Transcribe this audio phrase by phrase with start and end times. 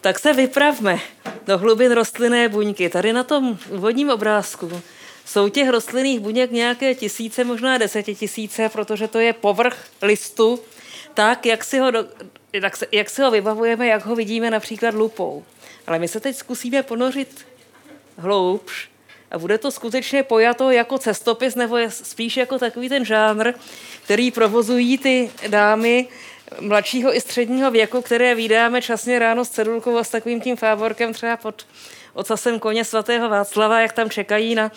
[0.00, 0.98] tak se vypravme
[1.46, 2.88] do hlubin rostlinné buňky.
[2.88, 4.82] Tady na tom úvodním obrázku
[5.24, 10.60] jsou těch rostlinných buněk nějaké tisíce, možná desetitisíce, protože to je povrch listu,
[11.14, 12.06] tak, jak si ho, do,
[12.52, 15.44] jak, se, jak si ho vybavujeme, jak ho vidíme například lupou.
[15.86, 17.46] Ale my se teď zkusíme ponořit
[18.16, 18.88] hloubš
[19.30, 23.52] a bude to skutečně pojato jako cestopis, nebo spíš jako takový ten žánr,
[24.04, 26.08] který provozují ty dámy
[26.60, 31.12] mladšího i středního věku, které vydáme časně ráno s cedulkou a s takovým tím fávorkem
[31.12, 31.66] třeba pod
[32.14, 34.72] ocasem koně svatého Václava, jak tam čekají na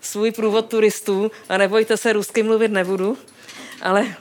[0.00, 3.18] svůj průvod turistů a nebojte se, rusky mluvit nebudu,
[3.82, 4.14] ale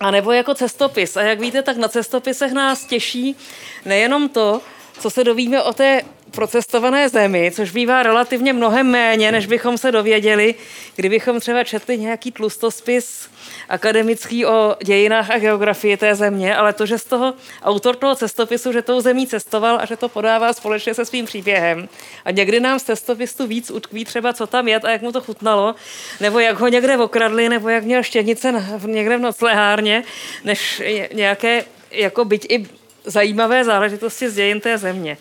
[0.00, 1.16] a nebo jako cestopis.
[1.16, 3.36] A jak víte, tak na cestopisech nás těší
[3.84, 4.60] nejenom to,
[5.00, 9.92] co se dovíme o té procestované zemi, což bývá relativně mnohem méně, než bychom se
[9.92, 10.54] dověděli,
[10.96, 13.28] kdybychom třeba četli nějaký tlustospis
[13.68, 18.72] akademický o dějinách a geografii té země, ale to, že z toho autor toho cestopisu,
[18.72, 21.88] že tou zemí cestoval a že to podává společně se svým příběhem.
[22.24, 25.20] A někdy nám z cestopisu víc utkví třeba, co tam je a jak mu to
[25.20, 25.74] chutnalo,
[26.20, 30.04] nebo jak ho někde okradli, nebo jak měl štěnice někde v noclehárně,
[30.44, 32.66] než nějaké jako byť i
[33.04, 35.16] zajímavé záležitosti z dějin té země.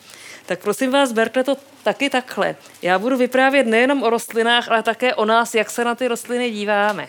[0.46, 2.56] Tak prosím vás, berte to taky takhle.
[2.82, 6.52] Já budu vyprávět nejenom o rostlinách, ale také o nás, jak se na ty rostliny
[6.52, 7.08] díváme.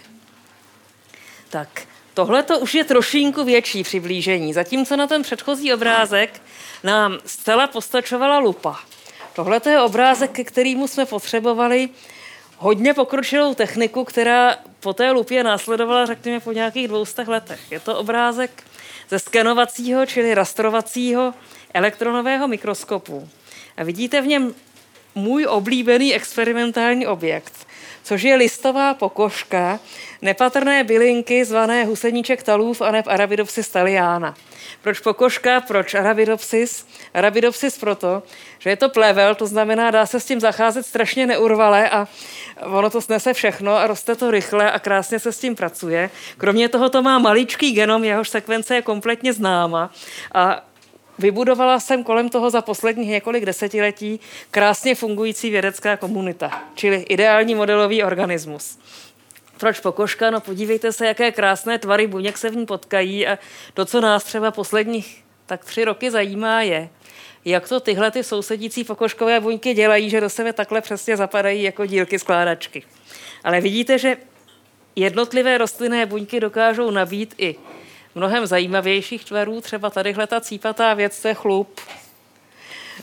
[1.50, 1.82] Tak,
[2.14, 6.42] tohle to už je trošinku větší přiblížení, zatímco na ten předchozí obrázek
[6.82, 8.80] nám zcela postačovala lupa.
[9.32, 11.88] Tohle je obrázek, ke kterému jsme potřebovali
[12.58, 17.60] hodně pokročilou techniku, která po té lupě následovala, řekněme, po nějakých dvoustech letech.
[17.70, 18.62] Je to obrázek
[19.10, 21.34] ze skenovacího, čili rastrovacího
[21.74, 23.28] elektronového mikroskopu.
[23.76, 24.54] A vidíte v něm
[25.14, 27.66] můj oblíbený experimentální objekt,
[28.02, 29.80] což je listová pokožka
[30.22, 34.34] nepatrné bylinky zvané huseníček talův a neb Arabidopsis taliana.
[34.82, 36.86] Proč pokožka, proč Arabidopsis?
[37.14, 38.22] Arabidopsis proto,
[38.58, 42.08] že je to plevel, to znamená, dá se s tím zacházet strašně neurvale a
[42.62, 46.10] ono to snese všechno a roste to rychle a krásně se s tím pracuje.
[46.38, 49.90] Kromě toho to má maličký genom, jehož sekvence je kompletně známa
[50.34, 50.64] a
[51.18, 54.20] vybudovala jsem kolem toho za posledních několik desetiletí
[54.50, 58.78] krásně fungující vědecká komunita, čili ideální modelový organismus.
[59.60, 60.30] Proč pokožka?
[60.30, 63.38] No podívejte se, jaké krásné tvary buněk se v ní potkají a
[63.74, 66.88] to, co nás třeba posledních tak tři roky zajímá, je,
[67.44, 71.86] jak to tyhle ty sousedící pokožkové buňky dělají, že do sebe takhle přesně zapadají jako
[71.86, 72.82] dílky skládačky.
[73.44, 74.16] Ale vidíte, že
[74.96, 77.54] jednotlivé rostlinné buňky dokážou nabít i
[78.14, 81.80] mnohem zajímavějších tvarů, třeba tadyhle ta cípatá věc, to je chlup.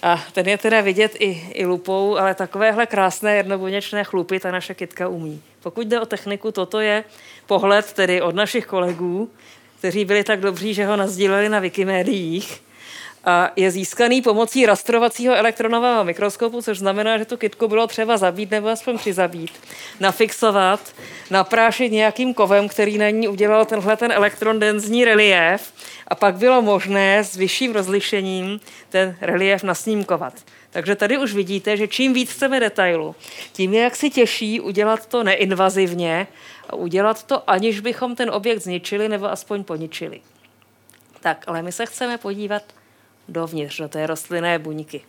[0.02, 4.74] A ten je teda vidět i, i lupou, ale takovéhle krásné jednobuněčné chlupy ta naše
[4.74, 5.42] kytka umí.
[5.64, 7.04] Pokud jde o techniku, toto je
[7.46, 9.30] pohled tedy od našich kolegů,
[9.80, 12.67] kteří byli tak dobří, že ho nazdíleli na Wikimédiích
[13.28, 18.52] a je získaný pomocí rastrovacího elektronového mikroskopu, což znamená, že tu kytku bylo třeba zabít
[18.52, 19.52] nebo aspoň přizabít,
[20.00, 20.80] nafixovat,
[21.32, 25.74] naprášit nějakým kovem, který na ní udělal tenhle ten elektron denzní relief
[26.08, 30.34] a pak bylo možné s vyšším rozlišením ten relief nasnímkovat.
[30.70, 33.16] Takže tady už vidíte, že čím víc chceme detailu,
[33.54, 36.28] tím je jak si těžší udělat to neinvazivně
[36.70, 40.22] a udělat to, aniž bychom ten objekt zničili nebo aspoň poničili.
[41.20, 42.64] Tak, ale my se chceme podívat
[43.30, 45.02] dovnitř, do té rostlinné buňky.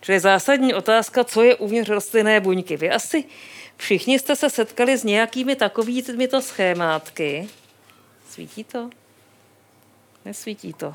[0.00, 2.76] Čili zásadní otázka, co je uvnitř rostlinné buňky.
[2.76, 3.24] Vy asi
[3.76, 7.48] všichni jste se setkali s nějakými takovými to schémátky.
[8.30, 8.90] Svítí to?
[10.24, 10.94] Nesvítí to.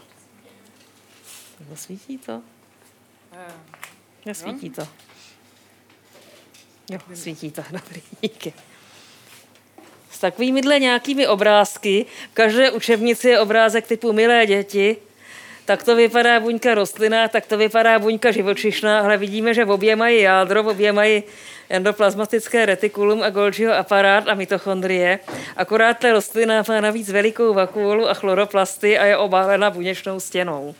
[1.59, 2.42] Nebo svítí to?
[4.25, 4.88] Nesvítí to.
[6.90, 8.53] Jo, svítí to, dobrý, díky.
[10.12, 14.97] S takovými nějakými obrázky, v každé učebnici je obrázek typu milé děti,
[15.66, 19.96] tak to vypadá buňka rostlina, tak to vypadá buňka živočišná, ale vidíme, že v obě
[19.96, 21.24] mají jádro, v obě mají
[21.69, 25.19] endoplazmatické retikulum a Golgiho aparát a mitochondrie.
[25.57, 30.75] Akorát ta rostlina má navíc velikou vakuolu a chloroplasty a je obálena buněčnou stěnou.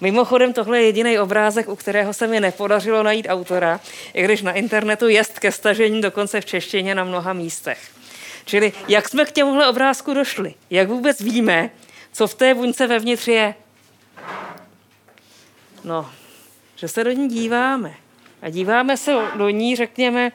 [0.00, 3.80] Mimochodem, tohle je jediný obrázek, u kterého se mi nepodařilo najít autora,
[4.14, 7.78] i když na internetu jest ke stažení dokonce v češtině na mnoha místech.
[8.44, 10.54] Čili jak jsme k těmuhle obrázku došli?
[10.70, 11.70] Jak vůbec víme,
[12.12, 13.54] co v té buňce vevnitř je?
[15.84, 16.10] No,
[16.76, 17.94] že se do ní díváme.
[18.42, 20.32] A díváme se do ní, řekněme,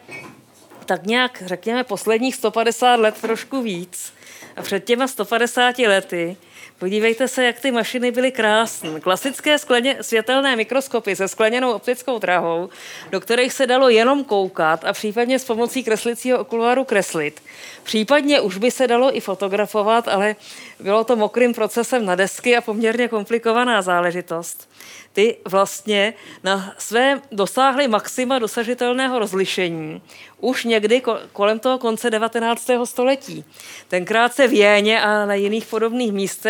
[0.85, 4.13] tak nějak, řekněme, posledních 150 let trošku víc.
[4.55, 6.37] A před těma 150 lety
[6.79, 8.99] Podívejte se, jak ty mašiny byly krásné.
[8.99, 12.69] Klasické skleně, světelné mikroskopy se skleněnou optickou drahou,
[13.11, 17.41] do kterých se dalo jenom koukat a případně s pomocí kreslicího okuláru kreslit.
[17.83, 20.35] Případně už by se dalo i fotografovat, ale
[20.79, 24.69] bylo to mokrým procesem na desky a poměrně komplikovaná záležitost.
[25.13, 26.13] Ty vlastně
[26.43, 30.01] na své dosáhly maxima dosažitelného rozlišení
[30.39, 31.01] už někdy
[31.33, 32.69] kolem toho konce 19.
[32.83, 33.45] století.
[33.87, 36.48] Tenkrát se v Jéně a na jiných podobných místech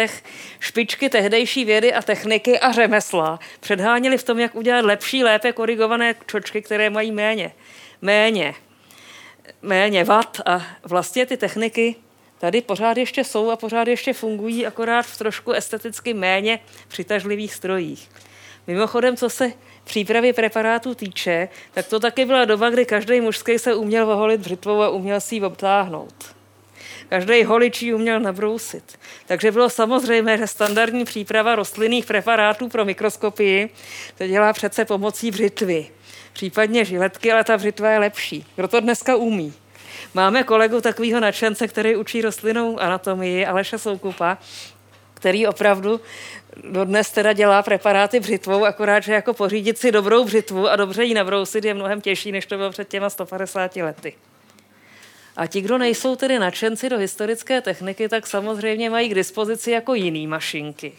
[0.59, 6.15] špičky tehdejší vědy a techniky a řemesla předháněly v tom, jak udělat lepší, lépe korigované
[6.25, 7.51] čočky, které mají méně,
[8.01, 8.55] méně,
[9.61, 11.95] méně vat a vlastně ty techniky
[12.39, 18.09] tady pořád ještě jsou a pořád ještě fungují, akorát v trošku esteticky méně přitažlivých strojích.
[18.67, 19.53] Mimochodem, co se
[19.83, 24.81] přípravy preparátů týče, tak to taky byla doba, kdy každý mužský se uměl oholit břitvou
[24.81, 26.38] a uměl si ji obtáhnout.
[27.09, 28.99] Každý holičí uměl nabrousit.
[29.27, 33.69] Takže bylo samozřejmé, že standardní příprava rostlinných preparátů pro mikroskopii
[34.17, 35.87] to dělá přece pomocí břitvy.
[36.33, 38.45] Případně žiletky, ale ta břitva je lepší.
[38.55, 39.53] Kdo to dneska umí?
[40.13, 44.37] Máme kolegu takového nadšence, který učí rostlinnou anatomii, Aleša Soukupa,
[45.13, 46.01] který opravdu
[46.71, 51.13] dodnes teda dělá preparáty břitvou, akorát, že jako pořídit si dobrou břitvu a dobře ji
[51.13, 54.13] nabrousit je mnohem těžší, než to bylo před těma 150 lety.
[55.39, 59.93] A ti, kdo nejsou tedy nadšenci do historické techniky, tak samozřejmě mají k dispozici jako
[59.93, 60.93] jiný mašinky.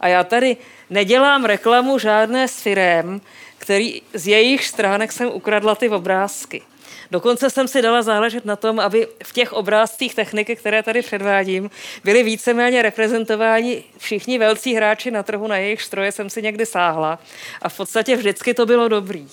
[0.00, 0.56] A já tady
[0.90, 3.20] nedělám reklamu žádné s firem,
[3.58, 6.62] který z jejich stránek jsem ukradla ty obrázky.
[7.10, 11.70] Dokonce jsem si dala záležet na tom, aby v těch obrázcích techniky, které tady předvádím,
[12.04, 17.18] byly víceméně reprezentováni všichni velcí hráči na trhu, na jejich stroje jsem si někdy sáhla.
[17.62, 19.28] A v podstatě vždycky to bylo dobrý.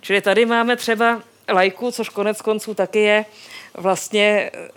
[0.00, 1.22] Čili tady máme třeba
[1.52, 3.24] lajku, což konec konců taky je
[3.74, 4.70] vlastně eh,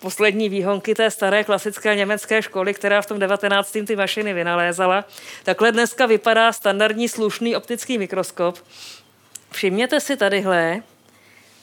[0.00, 3.76] poslední výhonky té staré klasické německé školy, která v tom 19.
[3.86, 5.04] ty mašiny vynalézala.
[5.44, 8.58] Takhle dneska vypadá standardní slušný optický mikroskop.
[9.50, 10.82] Všimněte si tadyhle,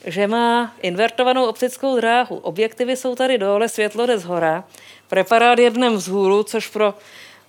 [0.06, 2.36] že má invertovanou optickou dráhu.
[2.36, 4.64] Objektivy jsou tady dole, světlo jde zhora.
[5.08, 6.94] Preparát jednem vzhůru, což pro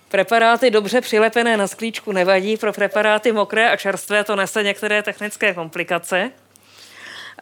[0.08, 5.54] preparáty dobře přilepené na sklíčku nevadí, pro preparáty mokré a čerstvé to nese některé technické
[5.54, 6.30] komplikace.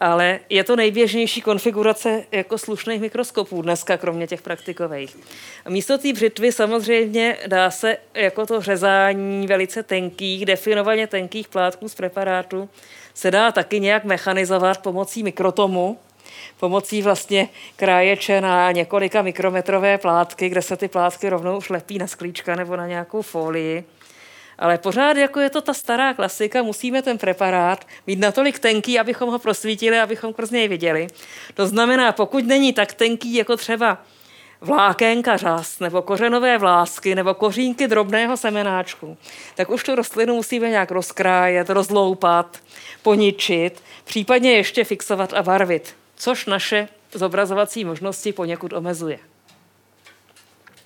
[0.00, 5.16] Ale je to nejběžnější konfigurace jako slušných mikroskopů dneska, kromě těch praktikových.
[5.68, 11.94] Místo té břitvy samozřejmě dá se jako to řezání velice tenkých, definovaně tenkých plátků z
[11.94, 12.68] preparátu
[13.14, 15.98] se dá taky nějak mechanizovat pomocí mikrotomu,
[16.60, 22.06] pomocí vlastně kráječe na několika mikrometrové plátky, kde se ty plátky rovnou už lepí na
[22.06, 23.84] sklíčka nebo na nějakou folii.
[24.58, 29.30] Ale pořád, jako je to ta stará klasika, musíme ten preparát mít natolik tenký, abychom
[29.30, 31.06] ho prosvítili, abychom kroz něj viděli.
[31.54, 33.98] To znamená, pokud není tak tenký jako třeba
[34.60, 39.16] vlákénka řas, nebo kořenové vlásky, nebo kořínky drobného semenáčku,
[39.54, 42.58] tak už tu rostlinu musíme nějak rozkrájet, rozloupat,
[43.02, 49.18] poničit, případně ještě fixovat a barvit, což naše zobrazovací možnosti poněkud omezuje.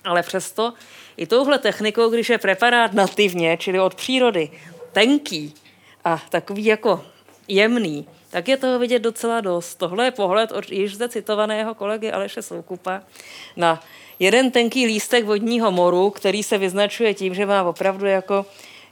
[0.03, 0.73] Ale přesto
[1.21, 4.49] i touhle technikou, když je preparát nativně, čili od přírody,
[4.91, 5.53] tenký
[6.05, 7.05] a takový jako
[7.47, 9.75] jemný, tak je toho vidět docela dost.
[9.75, 13.01] Tohle je pohled od již zde citovaného kolegy Aleše Soukupa
[13.57, 13.83] na
[14.19, 18.45] jeden tenký lístek vodního moru, který se vyznačuje tím, že má opravdu jako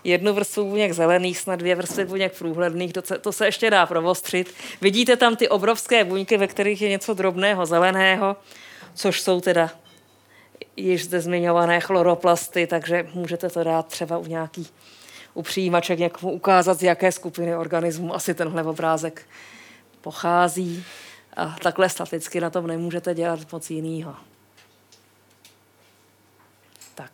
[0.04, 4.54] jednu vrstvu buněk zelených, snad dvě vrstvy buněk průhledných, to, se ještě dá provostřit.
[4.81, 8.36] Vidíte tam ty obrovské buňky, ve kterých je něco drobného zeleného,
[8.96, 9.70] což jsou teda
[10.80, 14.68] již zde zmiňované chloroplasty, takže můžete to dát třeba u nějaký
[15.34, 19.28] u přijímaček někomu ukázat, z jaké skupiny organismů asi tenhle obrázek
[20.02, 20.86] pochází.
[21.33, 24.16] A takhle staticky na tom nemůžete dělat moc jinýho.
[26.95, 27.12] Tak,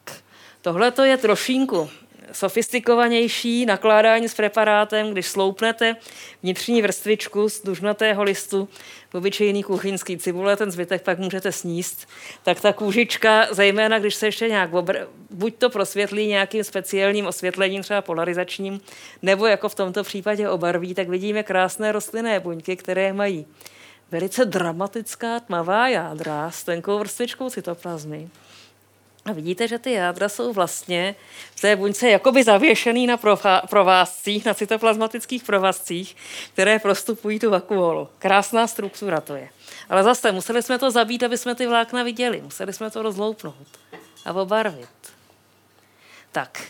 [0.62, 1.90] tohle to je trošinku
[2.36, 5.96] sofistikovanější nakládání s preparátem, když sloupnete
[6.44, 8.70] vnitřní vrstvičku z dužnatého listu
[9.14, 12.08] obyčejný kuchyňský cibule, ten zbytek pak můžete sníst,
[12.44, 17.82] tak ta kůžička, zejména když se ještě nějak obr- buď to prosvětlí nějakým speciálním osvětlením,
[17.82, 18.82] třeba polarizačním,
[19.22, 23.46] nebo jako v tomto případě obarví, tak vidíme krásné rostlinné buňky, které mají
[24.12, 28.30] velice dramatická tmavá jádra s tenkou vrstvičkou cytoplazmy
[29.26, 31.16] a vidíte, že ty jádra jsou vlastně
[31.56, 33.20] v té buňce jakoby zavěšený na
[33.70, 36.16] provázcích, na cytoplazmatických provázcích,
[36.54, 38.10] které prostupují tu vakuolu.
[38.20, 39.50] Krásná struktura to je.
[39.90, 42.42] Ale zase museli jsme to zabít, aby jsme ty vlákna viděli.
[42.42, 43.68] Museli jsme to rozloupnout
[44.26, 44.88] a obarvit.
[46.32, 46.64] Tak,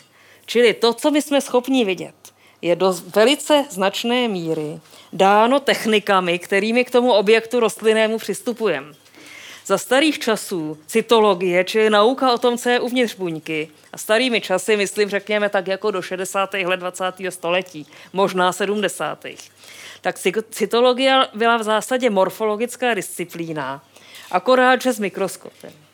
[0.46, 2.14] čili to, co my jsme schopni vidět,
[2.62, 4.80] je do velice značné míry
[5.12, 8.94] dáno technikami, kterými k tomu objektu rostlinnému přistupujeme.
[9.66, 14.76] Za starých časů cytologie, čili nauka o tom, co je uvnitř buňky, a starými časy,
[14.76, 16.54] myslím, řekněme tak jako do 60.
[16.54, 17.04] let 20.
[17.28, 19.24] století, možná 70.
[20.00, 20.16] Tak
[20.50, 23.84] cytologie byla v zásadě morfologická disciplína,
[24.30, 25.85] akorát že s mikroskopem.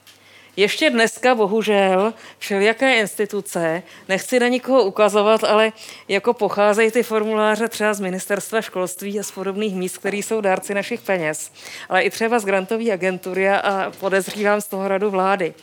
[0.56, 5.72] Ještě dneska, bohužel, všelijaké instituce, nechci na nikoho ukazovat, ale
[6.08, 10.74] jako pocházejí ty formuláře třeba z ministerstva školství a z podobných míst, které jsou dárci
[10.74, 11.52] našich peněz,
[11.88, 15.54] ale i třeba z grantové agentury a podezřívám z toho radu vlády.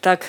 [0.00, 0.26] Tak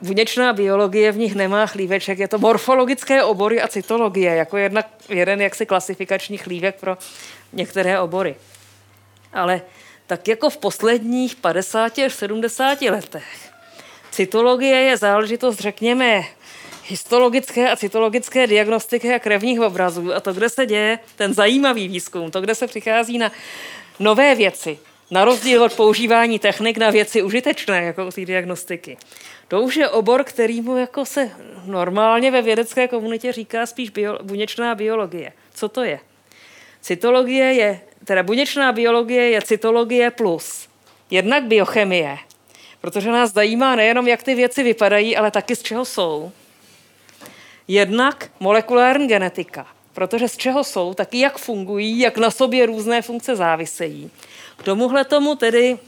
[0.00, 5.40] buněčná biologie v nich nemá chlíveček, je to morfologické obory a cytologie, jako jedna, jeden
[5.40, 6.98] jaksi klasifikační chlívek pro
[7.52, 8.34] některé obory.
[9.32, 9.62] Ale
[10.10, 13.50] tak jako v posledních 50 až 70 letech.
[14.10, 16.22] Cytologie je záležitost, řekněme,
[16.88, 20.14] histologické a cytologické diagnostiky a krevních obrazů.
[20.14, 23.32] A to, kde se děje ten zajímavý výzkum, to, kde se přichází na
[23.98, 24.78] nové věci,
[25.10, 28.96] na rozdíl od používání technik na věci užitečné, jako u té diagnostiky.
[29.48, 31.30] To už je obor, kterýmu jako se
[31.64, 35.32] normálně ve vědecké komunitě říká spíš bio, buněčná biologie.
[35.54, 36.00] Co to je?
[36.80, 40.68] Cytologie je teda buněčná biologie je cytologie plus.
[41.10, 42.18] Jednak biochemie,
[42.80, 46.32] protože nás zajímá nejenom, jak ty věci vypadají, ale taky z čeho jsou.
[47.68, 53.36] Jednak molekulární genetika, protože z čeho jsou, taky jak fungují, jak na sobě různé funkce
[53.36, 54.10] závisejí.
[54.60, 55.78] K tomuhle tomu tedy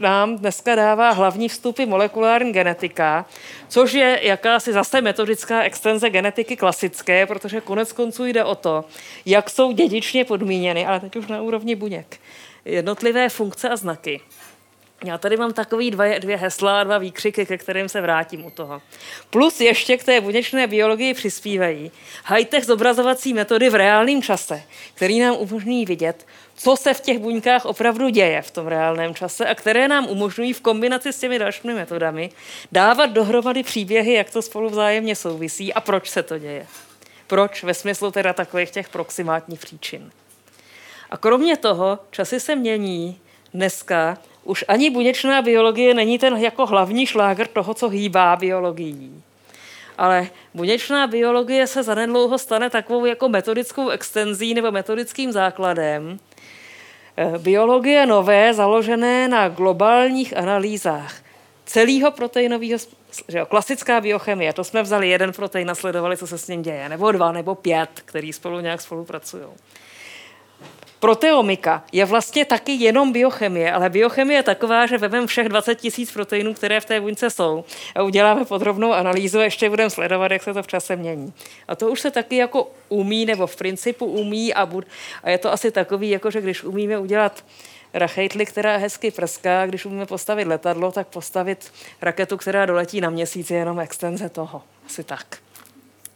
[0.00, 3.26] nám dneska dává hlavní vstupy molekulární genetika,
[3.68, 8.84] což je jakási zase metodická extenze genetiky klasické, protože konec konců jde o to,
[9.26, 12.20] jak jsou dědičně podmíněny, ale teď už na úrovni buněk,
[12.64, 14.20] jednotlivé funkce a znaky.
[15.04, 18.50] Já tady mám takový dva, dvě hesla a dva výkřiky, ke kterým se vrátím u
[18.50, 18.82] toho.
[19.30, 21.90] Plus ještě k té buněčné biologii přispívají
[22.24, 24.62] high-tech zobrazovací metody v reálném čase,
[24.94, 29.46] který nám umožní vidět, co se v těch buňkách opravdu děje v tom reálném čase
[29.46, 32.30] a které nám umožňují v kombinaci s těmi dalšími metodami
[32.72, 36.66] dávat dohromady příběhy, jak to spolu vzájemně souvisí a proč se to děje.
[37.26, 40.10] Proč ve smyslu teda takových těch proximátních příčin.
[41.10, 43.20] A kromě toho časy se mění.
[43.54, 44.18] Dneska
[44.50, 49.22] už ani buněčná biologie není ten jako hlavní šláger toho, co hýbá biologií.
[49.98, 56.18] Ale buněčná biologie se zanedlouho stane takovou jako metodickou extenzí nebo metodickým základem,
[57.16, 61.14] Eh, biologie nové, založené na globálních analýzách
[61.66, 62.78] celého proteinového,
[63.28, 66.62] že jo, klasická biochemie, to jsme vzali jeden protein a sledovali, co se s ním
[66.62, 69.44] děje, nebo dva, nebo pět, který spolu nějak spolupracují.
[71.00, 76.12] Proteomika je vlastně taky jenom biochemie, ale biochemie je taková, že vezmeme všech 20 tisíc
[76.12, 77.64] proteinů, které v té buňce jsou
[77.94, 81.32] a uděláme podrobnou analýzu a ještě budeme sledovat, jak se to v čase mění.
[81.68, 84.86] A to už se taky jako umí, nebo v principu umí a, bud-
[85.24, 87.44] a je to asi takový, jako že když umíme udělat
[87.94, 93.50] rachejtli, která hezky prská, když umíme postavit letadlo, tak postavit raketu, která doletí na měsíc,
[93.50, 94.62] je jenom extenze toho.
[94.86, 95.38] Asi tak.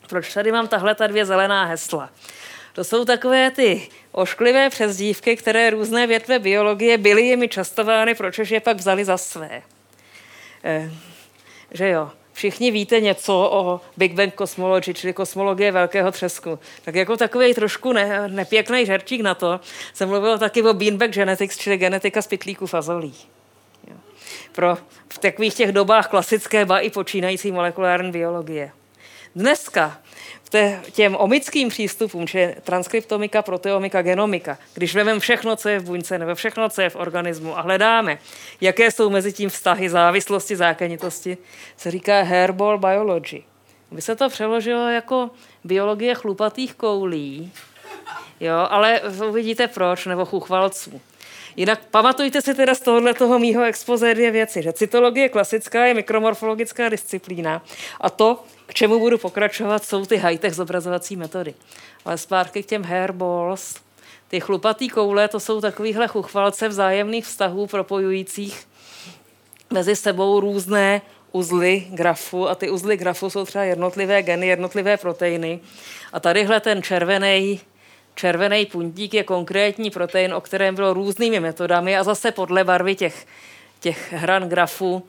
[0.09, 2.11] Proč tady mám tahle ta dvě zelená hesla?
[2.75, 8.61] To jsou takové ty ošklivé přezdívky, které různé větve biologie byly jimi častovány, proč je
[8.61, 9.62] pak vzali za své.
[10.64, 10.90] Eh,
[11.71, 16.59] že jo, všichni víte něco o Big Bang Cosmology, čili kosmologie velkého třesku.
[16.85, 19.61] Tak jako takový trošku ne, nepěkný žerčík na to
[19.93, 23.14] jsem mluvil taky o Beanbag Genetics, čili genetika z pytlíků fazolí.
[23.90, 23.97] Jo.
[24.52, 24.78] Pro
[25.09, 28.73] v takových těch dobách klasické, ba i počínající molekulární biologie.
[29.37, 29.99] Dneska
[30.93, 36.35] těm omickým přístupům, či transkriptomika, proteomika, genomika, když vezmeme všechno, co je v buňce, nebo
[36.35, 38.19] všechno, co je v organismu a hledáme,
[38.61, 41.39] jaké jsou mezi tím vztahy, závislosti, zákonitosti,
[41.77, 43.43] se říká hairball biology.
[43.91, 45.31] By se to přeložilo jako
[45.65, 47.53] biologie chlupatých koulí,
[48.41, 51.01] jo, ale uvidíte proč, nebo chuchvalců.
[51.57, 55.95] Jinak pamatujte si teda z tohohle toho mýho expoze dvě věci, že cytologie klasická je
[55.95, 57.63] mikromorfologická disciplína
[58.01, 61.55] a to, k čemu budu pokračovat, jsou ty high-tech zobrazovací metody.
[62.05, 63.75] Ale zpátky k těm hairballs,
[64.29, 68.67] ty chlupatý koule, to jsou takovýhle chuchvalce vzájemných vztahů propojujících
[69.71, 75.61] mezi sebou různé uzly grafu a ty uzly grafu jsou třeba jednotlivé geny, jednotlivé proteiny.
[76.13, 77.61] A tadyhle ten červený
[78.14, 83.26] červený puntík je konkrétní protein, o kterém bylo různými metodami a zase podle barvy těch,
[83.80, 85.02] těch hran grafu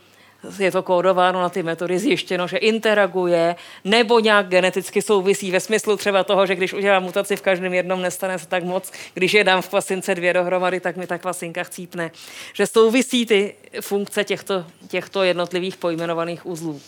[0.60, 5.98] je to kódováno na ty metody, zjištěno, že interaguje nebo nějak geneticky souvisí ve smyslu
[5.98, 9.44] třeba toho, že když udělám mutaci v každém jednom, nestane se tak moc, když je
[9.44, 12.12] dám v kvasince dvě dohromady, tak mi ta kvasinka chcípne.
[12.54, 16.82] Že souvisí ty funkce těchto, těchto jednotlivých pojmenovaných uzlů.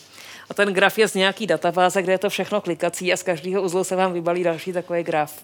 [0.50, 3.62] A ten graf je z nějaký databáze, kde je to všechno klikací a z každého
[3.62, 5.44] uzlu se vám vybalí další takový graf.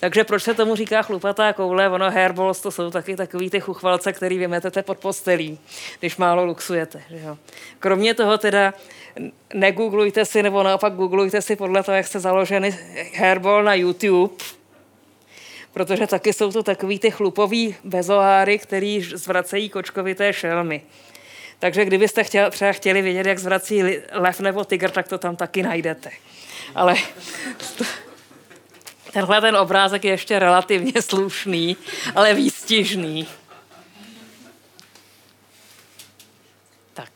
[0.00, 1.88] Takže proč se tomu říká chlupatá koule?
[1.88, 5.58] Ono hairballs to jsou taky takový ty chuchvalce, který vymetete pod postelí,
[6.00, 7.02] když málo luxujete.
[7.10, 7.38] Že jo?
[7.78, 8.74] Kromě toho teda
[9.54, 12.78] negooglujte si, nebo naopak googlujte si podle toho, jak jste založeni
[13.18, 14.34] hairball na YouTube,
[15.72, 20.82] protože taky jsou to takový ty chlupový bezoáry, který zvracejí kočkovité šelmy.
[21.64, 25.62] Takže kdybyste chtěl, třeba chtěli vědět, jak zvrací lev nebo tygr, tak to tam taky
[25.62, 26.10] najdete.
[26.74, 26.94] Ale
[29.12, 31.76] tenhle ten obrázek je ještě relativně slušný,
[32.14, 33.28] ale výstižný.
[36.94, 37.12] Tak,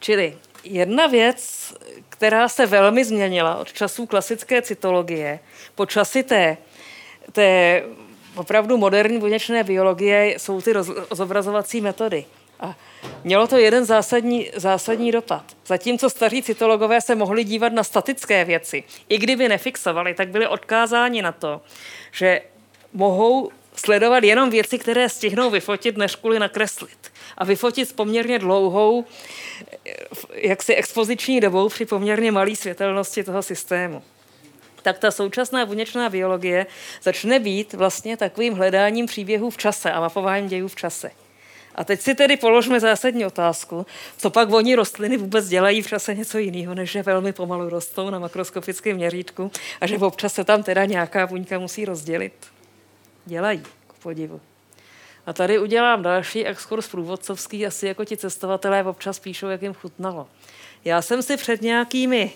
[0.00, 1.74] čili jedna věc,
[2.08, 5.38] která se velmi změnila od časů klasické cytologie
[5.74, 6.56] po časy té,
[7.32, 7.82] té
[8.34, 12.24] opravdu moderní buněčné biologie, jsou ty roz, zobrazovací metody.
[12.64, 12.76] A
[13.24, 15.44] mělo to jeden zásadní, zásadní dopad.
[15.66, 21.22] Zatímco staří cytologové se mohli dívat na statické věci, i kdyby nefixovali, tak byli odkázáni
[21.22, 21.60] na to,
[22.12, 22.40] že
[22.92, 27.12] mohou sledovat jenom věci, které stihnou vyfotit, než kvůli nakreslit.
[27.38, 29.04] A vyfotit s poměrně dlouhou
[30.34, 34.02] jaksi expoziční dobou při poměrně malé světelnosti toho systému
[34.84, 36.66] tak ta současná buněčná biologie
[37.02, 41.10] začne být vlastně takovým hledáním příběhů v čase a mapováním dějů v čase.
[41.74, 46.14] A teď si tedy položme zásadní otázku, co pak oni rostliny vůbec dělají v čase
[46.14, 49.50] něco jiného, než že velmi pomalu rostou na makroskopickém měřítku
[49.80, 52.32] a že občas se tam teda nějaká buňka musí rozdělit.
[53.26, 54.40] Dělají, k podivu.
[55.26, 60.28] A tady udělám další exkurs průvodcovský, asi jako ti cestovatelé občas píšou, jak jim chutnalo.
[60.84, 62.32] Já jsem si před nějakými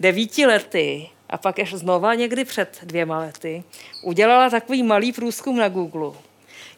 [0.00, 3.64] devíti lety a pak až znova někdy před dvěma lety
[4.02, 6.12] udělala takový malý průzkum na Google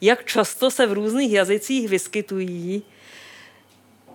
[0.00, 2.82] jak často se v různých jazycích vyskytují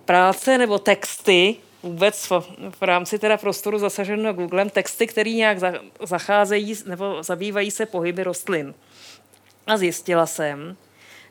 [0.04, 2.32] práce nebo texty, vůbec v,
[2.78, 8.22] v rámci teda prostoru zasaženého Googlem, texty, které nějak za, zacházejí nebo zabývají se pohyby
[8.22, 8.74] rostlin.
[9.66, 10.76] A zjistila jsem,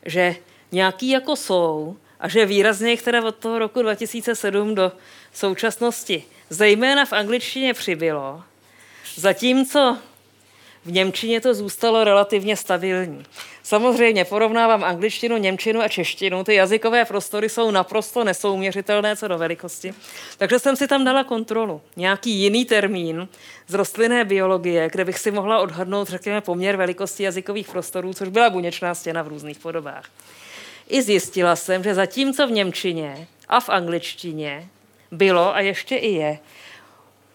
[0.06, 0.36] že
[0.72, 4.92] nějaký jako jsou a že výrazně jich teda od toho roku 2007 do
[5.32, 8.42] současnosti zejména v angličtině přibylo,
[9.16, 9.98] zatímco
[10.84, 13.24] v Němčině to zůstalo relativně stabilní.
[13.66, 16.44] Samozřejmě porovnávám angličtinu, němčinu a češtinu.
[16.44, 19.94] Ty jazykové prostory jsou naprosto nesouměřitelné co do velikosti.
[20.38, 21.80] Takže jsem si tam dala kontrolu.
[21.96, 23.28] Nějaký jiný termín
[23.66, 28.50] z rostlinné biologie, kde bych si mohla odhadnout, řekněme, poměr velikosti jazykových prostorů, což byla
[28.50, 30.04] buněčná stěna v různých podobách.
[30.88, 34.68] I zjistila jsem, že zatímco v Němčině a v angličtině
[35.10, 36.38] bylo a ještě i je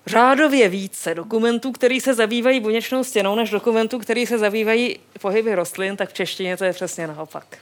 [0.06, 5.98] řádově více dokumentů, které se zabývají buněčnou stěnou, než dokumentů, které se zabývají pohyby rostlin,
[5.98, 7.58] tak v češtině to je přesně naopak.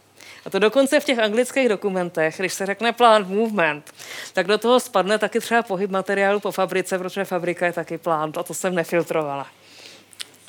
[0.46, 3.94] A to dokonce v těch anglických dokumentech, když se řekne plant movement,
[4.34, 8.38] tak do toho spadne taky třeba pohyb materiálu po fabrice, protože fabrika je taky plant
[8.38, 9.48] a to jsem nefiltrovala.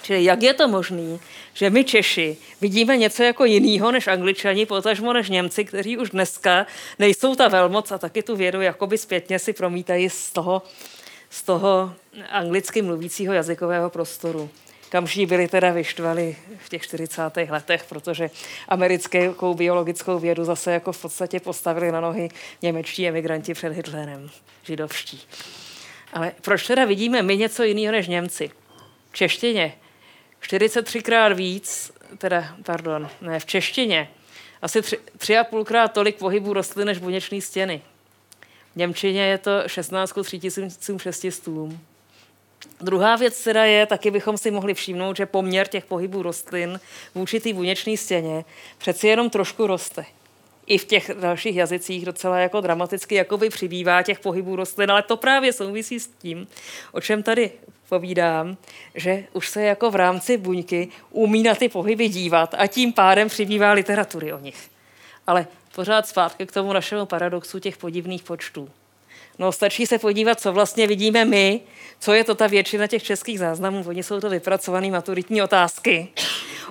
[0.02, 1.18] Čili jak je to možné,
[1.54, 6.66] že my Češi vidíme něco jako jiného než angličani, potažmo než Němci, kteří už dneska
[6.98, 10.62] nejsou ta velmoc a taky tu vědu jakoby zpětně si promítají z toho
[11.30, 11.94] z toho
[12.30, 14.50] anglicky mluvícího jazykového prostoru
[14.90, 17.22] kamží byli teda vyštvali v těch 40.
[17.48, 18.30] letech, protože
[18.68, 22.28] americkou biologickou vědu zase jako v podstatě postavili na nohy
[22.62, 24.30] němečtí emigranti před Hitlerem,
[24.62, 25.20] židovští.
[26.12, 28.50] Ale proč teda vidíme my něco jiného než Němci?
[29.10, 29.74] V češtině
[30.42, 34.10] 43krát víc, teda, pardon, ne, v češtině
[34.62, 37.82] asi tři, tři a půlkrát tolik pohybů rostlin než buněčné stěny.
[38.76, 41.48] Němčině je to 16 3600.
[42.80, 46.80] Druhá věc teda je, taky bychom si mohli všimnout, že poměr těch pohybů rostlin
[47.14, 48.44] vůči té buněčné stěně
[48.78, 50.04] přeci jenom trošku roste.
[50.66, 55.16] I v těch dalších jazycích docela jako dramaticky jakoby přibývá těch pohybů rostlin, ale to
[55.16, 56.48] právě souvisí s tím,
[56.92, 57.50] o čem tady
[57.88, 58.56] povídám,
[58.94, 63.28] že už se jako v rámci buňky umí na ty pohyby dívat a tím pádem
[63.28, 64.70] přibývá literatury o nich.
[65.26, 65.46] Ale
[65.80, 68.70] pořád zpátky k tomu našemu paradoxu těch podivných počtů.
[69.38, 71.60] No stačí se podívat, co vlastně vidíme my,
[72.00, 73.84] co je to ta většina těch českých záznamů.
[73.88, 76.08] Oni jsou to vypracované maturitní otázky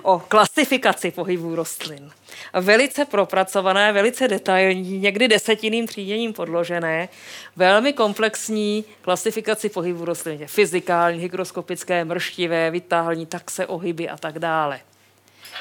[0.02, 2.10] o klasifikaci pohybů rostlin.
[2.60, 7.08] Velice propracované, velice detailní, někdy desetiným tříděním podložené,
[7.56, 10.46] velmi komplexní klasifikaci pohybů rostlin.
[10.46, 14.80] Fyzikální, hygroskopické, mrštivé, vitální, taxe, ohyby a tak dále.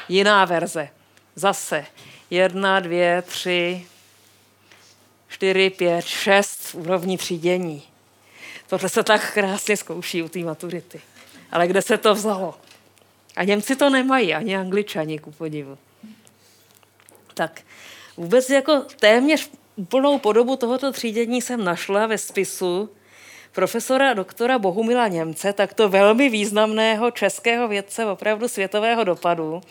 [0.10, 0.99] Jiná verze.
[1.40, 1.86] Zase
[2.30, 3.86] jedna, dvě, tři,
[5.28, 7.84] čtyři, pět, šest úrovní třídění.
[8.68, 11.02] Tohle se tak krásně zkouší u té maturity.
[11.52, 12.56] Ale kde se to vzalo?
[13.36, 15.78] A Němci to nemají, ani Angličani, ku podivu.
[17.34, 17.62] Tak
[18.18, 22.90] vůbec jako téměř úplnou podobu tohoto třídění jsem našla ve spisu
[23.52, 29.62] profesora doktora Bohumila Němce, tak to velmi významného českého vědce opravdu světového dopadu,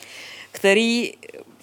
[0.53, 1.13] který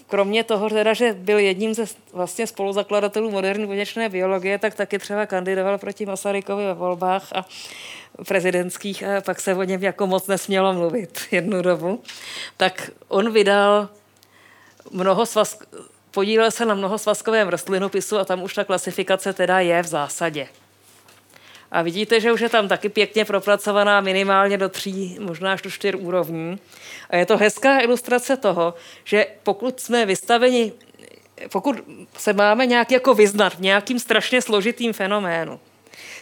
[0.08, 5.26] kromě toho, teda, že byl jedním ze vlastně spoluzakladatelů moderní buněčné biologie, tak taky třeba
[5.26, 7.46] kandidoval proti Masarykovi ve volbách a
[8.28, 12.04] prezidentských a pak se o něm jako moc nesmělo mluvit jednu dobu.
[12.58, 13.90] Tak on vydal
[14.92, 15.60] mnoho svaz,
[16.12, 20.48] podílel se na mnohosvazkovém rostlinopisu a tam už ta klasifikace teda je v zásadě.
[21.76, 25.72] A vidíte, že už je tam taky pěkně propracovaná minimálně do tří, možná až do
[25.72, 26.60] čtyř úrovní.
[27.10, 30.72] A je to hezká ilustrace toho, že pokud jsme vystaveni,
[31.52, 31.76] pokud
[32.18, 35.60] se máme nějak jako vyznat v nějakým strašně složitým fenoménu,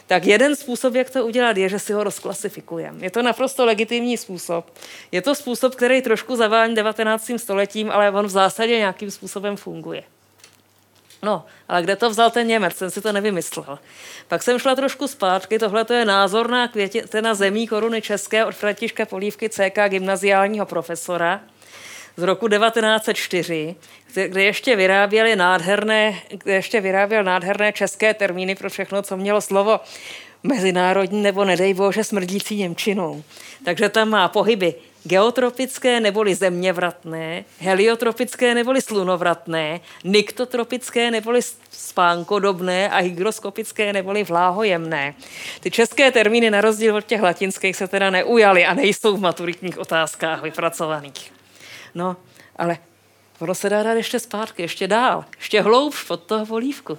[0.06, 2.98] tak jeden způsob, jak to udělat, je, že si ho rozklasifikujeme.
[3.00, 4.78] Je to naprosto legitimní způsob.
[5.12, 7.30] Je to způsob, který trošku zavání 19.
[7.36, 10.04] stoletím, ale on v zásadě nějakým způsobem funguje.
[11.24, 12.76] No, ale kde to vzal ten Němec?
[12.76, 13.78] Jsem si to nevymyslel.
[14.28, 19.06] Pak jsem šla trošku zpátky, tohle to je názorná květina zemí koruny české od Františka
[19.06, 21.40] Polívky CK gymnaziálního profesora
[22.16, 23.74] z roku 1904,
[24.26, 29.80] kde ještě vyráběli nádherné, kde ještě vyráběl nádherné české termíny pro všechno, co mělo slovo
[30.42, 33.22] mezinárodní nebo nedej bože smrdící Němčinou.
[33.64, 41.40] Takže tam má pohyby geotropické neboli zeměvratné, heliotropické neboli slunovratné, niktotropické neboli
[41.70, 45.14] spánkodobné a hygroskopické neboli vláhojemné.
[45.60, 49.78] Ty české termíny na rozdíl od těch latinských se teda neujaly a nejsou v maturitních
[49.78, 51.32] otázkách vypracovaných.
[51.94, 52.16] No,
[52.56, 52.78] ale
[53.38, 56.98] ono se dá dát ještě zpátky, ještě dál, ještě hloubš pod toho volívku.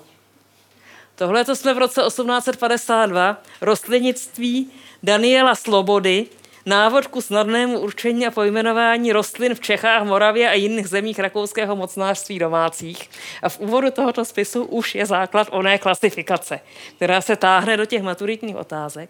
[1.15, 4.71] Tohle to jsme v roce 1852 rostlinictví
[5.03, 6.25] Daniela Slobody
[6.65, 12.39] návod ku snadnému určení a pojmenování rostlin v Čechách, Moravě a jiných zemích rakouského mocnářství
[12.39, 13.09] domácích.
[13.41, 16.59] A v úvodu tohoto spisu už je základ oné klasifikace,
[16.95, 19.09] která se táhne do těch maturitních otázek.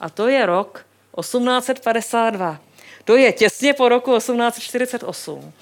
[0.00, 0.86] A to je rok
[1.20, 2.58] 1852.
[3.04, 5.52] To je těsně po roku 1848.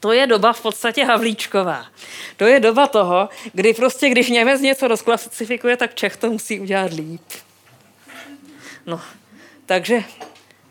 [0.00, 1.86] To je doba v podstatě Havlíčková.
[2.36, 6.92] To je doba toho, kdy prostě, když Němec něco rozklasifikuje, tak Čech to musí udělat
[6.92, 7.22] líp.
[8.86, 9.00] No,
[9.66, 10.02] takže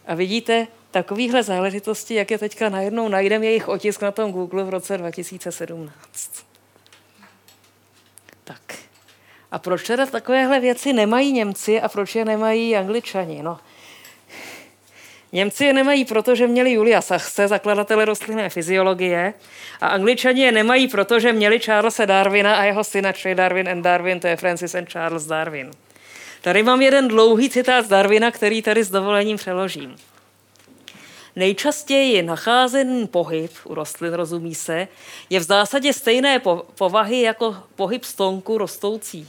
[0.09, 4.69] a vidíte takovýhle záležitosti, jak je teďka najednou najdeme jejich otisk na tom Google v
[4.69, 5.91] roce 2017.
[8.43, 8.61] Tak.
[9.51, 13.43] A proč teda takovéhle věci nemají Němci a proč je nemají Angličani?
[13.43, 13.59] No,
[15.31, 19.33] Němci je nemají, protože měli Julia Sachse, zakladatele rostlinné fyziologie,
[19.81, 24.19] a Angličani je nemají, protože měli Charlesa Darwina a jeho syna, čili Darwin and Darwin,
[24.19, 25.71] to je Francis and Charles Darwin.
[26.41, 29.95] Tady mám jeden dlouhý citát z Darwina, který tady s dovolením přeložím.
[31.35, 34.87] Nejčastěji nacházený pohyb u rostlin, rozumí se,
[35.29, 36.41] je v zásadě stejné
[36.75, 39.27] povahy jako pohyb stonku rostoucí,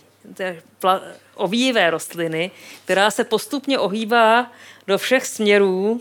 [1.35, 2.51] ovíjivé rostliny,
[2.85, 4.53] která se postupně ohýbá
[4.87, 6.01] do všech směrů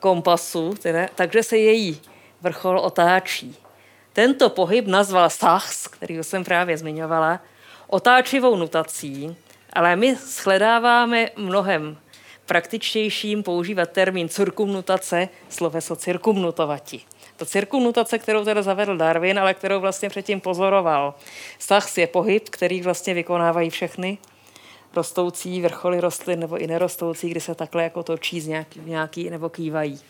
[0.00, 2.00] kompasu, teda, takže se její
[2.40, 3.56] vrchol otáčí.
[4.12, 7.40] Tento pohyb nazval Sachs, který jsem právě zmiňovala,
[7.86, 9.36] otáčivou nutací,
[9.74, 11.96] ale my shledáváme mnohem
[12.46, 17.00] praktičtějším používat termín cirkumnutace, sloveso cirkumnutovati.
[17.36, 21.14] To cirkumnutace, kterou teda zavedl Darwin, ale kterou vlastně předtím pozoroval.
[21.58, 24.18] Sachs je pohyb, který vlastně vykonávají všechny
[24.96, 29.48] rostoucí vrcholy rostlin nebo i nerostoucí, kdy se takhle jako točí z nějaký, nějaký nebo
[29.48, 30.00] kývají.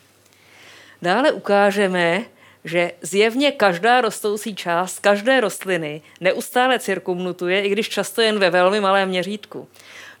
[1.01, 2.25] Dále ukážeme,
[2.65, 8.79] že zjevně každá rostoucí část každé rostliny neustále cirkumnutuje, i když často jen ve velmi
[8.79, 9.67] malém měřítku.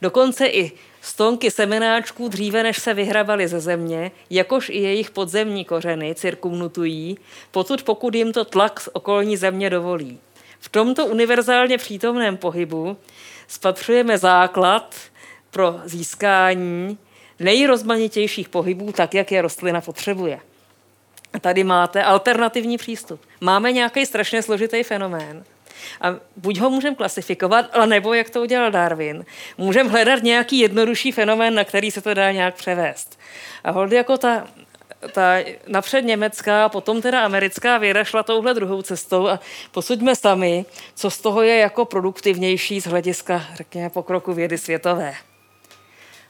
[0.01, 6.15] Dokonce i stonky semenáčků dříve, než se vyhrabaly ze země, jakož i jejich podzemní kořeny
[6.15, 7.17] cirkumnutují,
[7.51, 10.19] potud pokud jim to tlak z okolní země dovolí.
[10.59, 12.97] V tomto univerzálně přítomném pohybu
[13.47, 14.95] spatřujeme základ
[15.51, 16.97] pro získání
[17.39, 20.39] nejrozmanitějších pohybů, tak jak je rostlina potřebuje.
[21.41, 23.21] Tady máte alternativní přístup.
[23.41, 25.43] Máme nějaký strašně složitý fenomén,
[26.01, 29.25] a buď ho můžeme klasifikovat, nebo, jak to udělal Darwin,
[29.57, 33.19] můžeme hledat nějaký jednodušší fenomén, na který se to dá nějak převést.
[33.63, 34.47] A hold jako ta,
[35.11, 39.39] ta napřed německá, potom teda americká věda šla touhle druhou cestou a
[39.71, 45.13] posuďme sami, co z toho je jako produktivnější z hlediska, řekněme, pokroku vědy světové.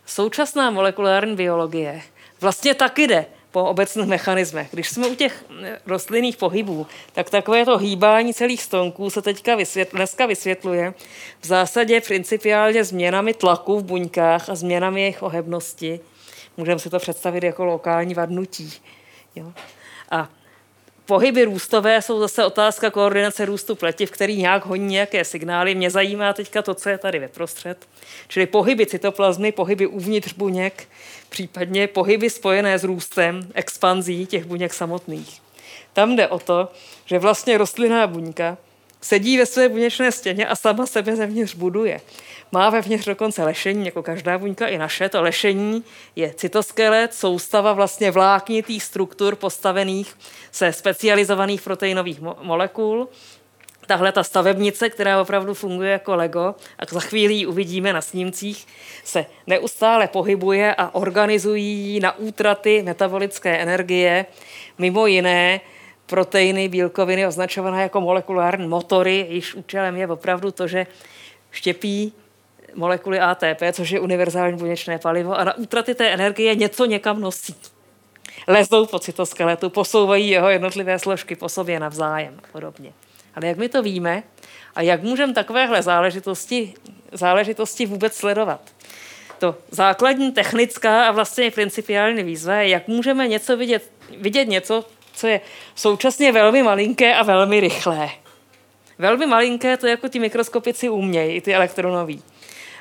[0.06, 2.02] Současná molekulární biologie
[2.42, 4.68] vlastně taky jde po obecných mechanismech.
[4.72, 5.46] Když jsme u těch
[5.86, 10.94] rostlinných pohybů, tak takové to hýbání celých stonků se teďka vysvětl, dneska vysvětluje
[11.42, 16.00] v zásadě principiálně změnami tlaku v buňkách a změnami jejich ohebnosti.
[16.58, 18.74] Můžeme si to představit jako lokální vadnutí.
[19.36, 19.54] Jo?
[20.12, 20.30] A
[21.06, 25.76] Pohyby růstové jsou zase otázka koordinace růstu pletiv, který nějak honí nějaké signály.
[25.76, 27.88] Mě zajímá teďka to, co je tady ve prostřed.
[28.28, 30.88] Čili pohyby cytoplazmy, pohyby uvnitř buněk,
[31.30, 35.42] případně pohyby spojené s růstem, expanzí těch buněk samotných.
[35.94, 36.68] Tam jde o to,
[37.06, 38.58] že vlastně rostlinná buňka
[39.06, 42.02] sedí ve své buněčné stěně a sama sebe zevnitř buduje.
[42.52, 45.10] Má vevnitř dokonce lešení, jako každá buňka i naše.
[45.10, 45.84] To lešení
[46.16, 50.16] je cytoskelet, soustava vlastně vláknitých struktur postavených
[50.52, 53.10] se specializovaných proteinových molekul.
[53.88, 58.68] Tahle ta stavebnice, která opravdu funguje jako Lego, a za chvíli ji uvidíme na snímcích,
[59.04, 64.26] se neustále pohybuje a organizují na útraty metabolické energie,
[64.78, 65.62] mimo jiné
[66.06, 70.88] proteiny, bílkoviny označované jako molekulární motory, jejichž účelem je opravdu to, že
[71.52, 72.14] štěpí
[72.76, 77.56] molekuly ATP, což je univerzální buněčné palivo, a na útraty té energie něco někam nosí.
[78.48, 82.94] Lezou po cytoskeletu, posouvají jeho jednotlivé složky po sobě navzájem a podobně.
[83.36, 84.24] Ale jak my to víme
[84.76, 86.74] a jak můžeme takovéhle záležitosti,
[87.12, 88.62] záležitosti vůbec sledovat?
[89.40, 94.86] To základní technická a vlastně principiální výzva je, jak můžeme něco vidět, vidět něco,
[95.16, 95.42] co je
[95.76, 98.10] současně velmi malinké a velmi rychlé.
[98.98, 102.24] Velmi malinké to jako ti mikroskopici umějí, i ty elektronoví.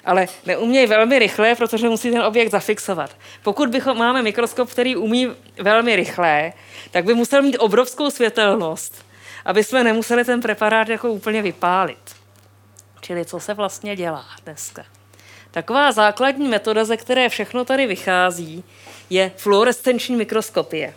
[0.04, 3.16] Ale neumějí velmi rychle, protože musí ten objekt zafixovat.
[3.42, 5.30] Pokud bychom, máme mikroskop, který umí
[5.62, 6.52] velmi rychle,
[6.90, 9.06] tak by musel mít obrovskou světelnost,
[9.44, 12.16] aby jsme nemuseli ten preparát jako úplně vypálit.
[13.00, 14.84] Čili co se vlastně dělá dneska?
[15.50, 18.64] Taková základní metoda, ze které všechno tady vychází,
[19.10, 20.94] je fluorescenční mikroskopie.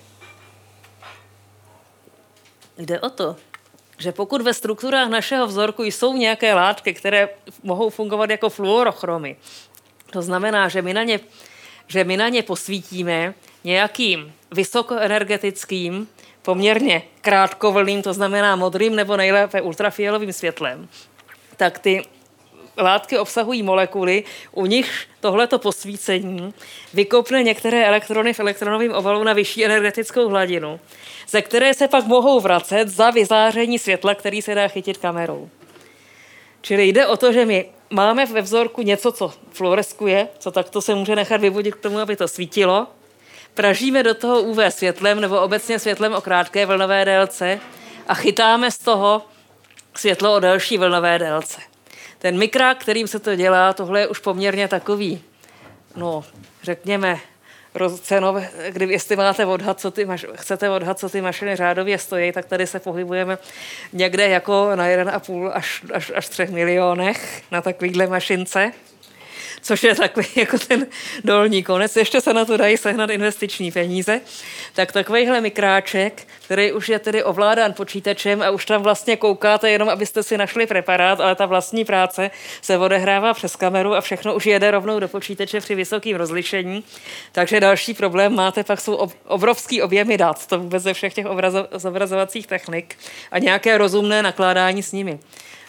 [2.77, 3.35] Jde o to,
[3.97, 7.29] že pokud ve strukturách našeho vzorku jsou nějaké látky, které
[7.63, 9.35] mohou fungovat jako fluorochromy,
[10.11, 11.19] to znamená, že my na ně,
[11.87, 16.07] že my na ně posvítíme nějakým vysokoenergetickým,
[16.41, 20.87] poměrně krátkovlným, to znamená modrým nebo nejlépe ultrafialovým světlem,
[21.57, 22.05] tak ty
[22.77, 26.53] látky obsahují molekuly, u nich tohleto posvícení
[26.93, 30.79] vykopne některé elektrony v elektronovém ovalu na vyšší energetickou hladinu,
[31.27, 35.49] ze které se pak mohou vracet za vyzáření světla, který se dá chytit kamerou.
[36.61, 40.95] Čili jde o to, že my máme ve vzorku něco, co fluoreskuje, co takto se
[40.95, 42.87] může nechat vyvodit k tomu, aby to svítilo,
[43.53, 47.59] pražíme do toho UV světlem nebo obecně světlem o krátké vlnové délce
[48.07, 49.21] a chytáme z toho
[49.95, 51.61] světlo o delší vlnové délce.
[52.19, 55.21] Ten mikrák, kterým se to dělá, tohle je už poměrně takový,
[55.95, 56.23] no,
[56.63, 57.19] řekněme,
[58.01, 62.31] cenové, kdy, jestli máte odhad, co ty maš, chcete odhad, co ty mašiny řádově stojí,
[62.31, 63.37] tak tady se pohybujeme
[63.93, 68.71] někde jako na 1,5 až, až, až 3 milionech na takovýhle mašince
[69.67, 70.87] což je takový jako ten
[71.23, 71.95] dolní konec.
[71.95, 74.21] Ještě se na to dají sehnat investiční peníze.
[74.73, 79.89] Tak takovýhle mikráček, který už je tedy ovládán počítačem a už tam vlastně koukáte jenom,
[79.89, 84.45] abyste si našli preparát, ale ta vlastní práce se odehrává přes kameru a všechno už
[84.45, 86.83] jede rovnou do počítače při vysokém rozlišení.
[87.31, 91.67] Takže další problém máte pak jsou obrovský objemy dat, to vůbec ze všech těch obrazo-
[91.71, 92.95] zobrazovacích technik
[93.31, 95.19] a nějaké rozumné nakládání s nimi.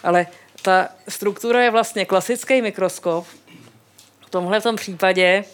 [0.03, 0.27] Ale
[0.63, 3.27] ta struktura je vlastně klasický mikroskop,
[4.29, 5.45] v tomhle tom případě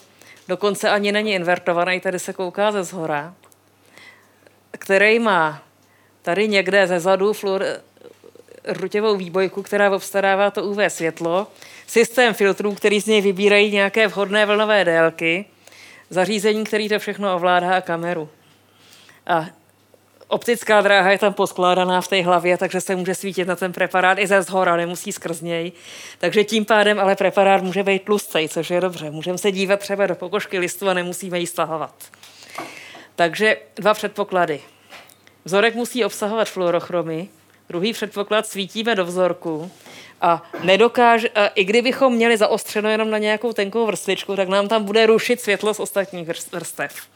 [0.47, 3.33] dokonce ani není invertovaný, tady se kouká ze zhora,
[4.71, 5.63] který má
[6.21, 7.65] tady někde ze zadu fluor,
[8.67, 11.47] rutěvou výbojku, která obstarává to UV světlo,
[11.87, 15.45] systém filtrů, který z něj vybírají nějaké vhodné vlnové délky,
[16.09, 18.29] zařízení, který to všechno ovládá a kameru.
[19.27, 19.45] A
[20.27, 24.19] optická dráha je tam poskládaná v té hlavě, takže se může svítit na ten preparát
[24.19, 25.71] i ze zhora, nemusí skrz něj.
[26.17, 29.11] Takže tím pádem ale preparát může být tlustý, což je dobře.
[29.11, 31.95] Můžeme se dívat třeba do pokožky listu a nemusíme ji stahovat.
[33.15, 34.61] Takže dva předpoklady.
[35.45, 37.27] Vzorek musí obsahovat fluorochromy,
[37.69, 39.71] druhý předpoklad svítíme do vzorku
[40.21, 44.83] a nedokáže, a i kdybychom měli zaostřeno jenom na nějakou tenkou vrstvičku, tak nám tam
[44.83, 47.07] bude rušit světlo z ostatních vrstev.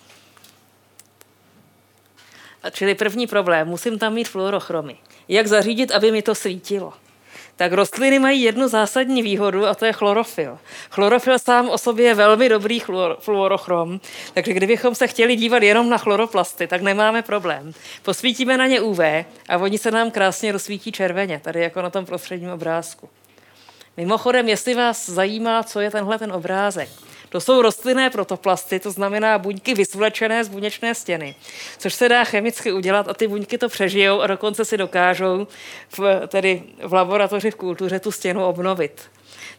[2.71, 4.97] Čili první problém, musím tam mít fluorochromy.
[5.27, 6.93] Jak zařídit, aby mi to svítilo?
[7.55, 10.59] Tak rostliny mají jednu zásadní výhodu a to je chlorofil.
[10.89, 12.81] Chlorofil sám o sobě je velmi dobrý
[13.19, 13.99] fluorochrom,
[14.33, 17.73] takže kdybychom se chtěli dívat jenom na chloroplasty, tak nemáme problém.
[18.03, 18.99] Posvítíme na ně UV
[19.49, 23.09] a oni se nám krásně rozsvítí červeně, tady jako na tom prostředním obrázku.
[23.97, 26.89] Mimochodem, jestli vás zajímá, co je tenhle ten obrázek,
[27.29, 31.35] to jsou rostlinné protoplasty, to znamená buňky vysvlečené z buněčné stěny,
[31.77, 35.47] což se dá chemicky udělat a ty buňky to přežijou a dokonce si dokážou
[35.97, 39.01] v, tedy v laboratoři v kultuře tu stěnu obnovit.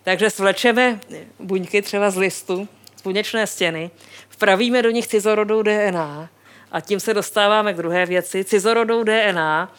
[0.03, 1.01] Takže svlečeme
[1.39, 3.91] buňky třeba z listu, z buněčné stěny,
[4.29, 6.29] vpravíme do nich cizorodou DNA
[6.73, 9.75] A tím se dostáváme k druhé věci, cizorodou DNA,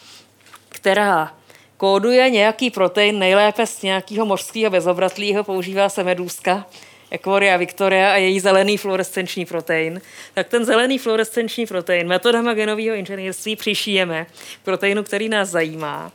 [0.68, 1.34] která
[1.76, 6.66] kóduje nějaký protein, nejlépe z nějakého mořského bezobratlého, používá se medůzka,
[7.12, 10.00] Equoria Victoria a její zelený fluorescenční protein,
[10.34, 14.26] tak ten zelený fluorescenční protein metodama genového inženýrství přišijeme
[14.62, 16.12] k proteinu, který nás zajímá.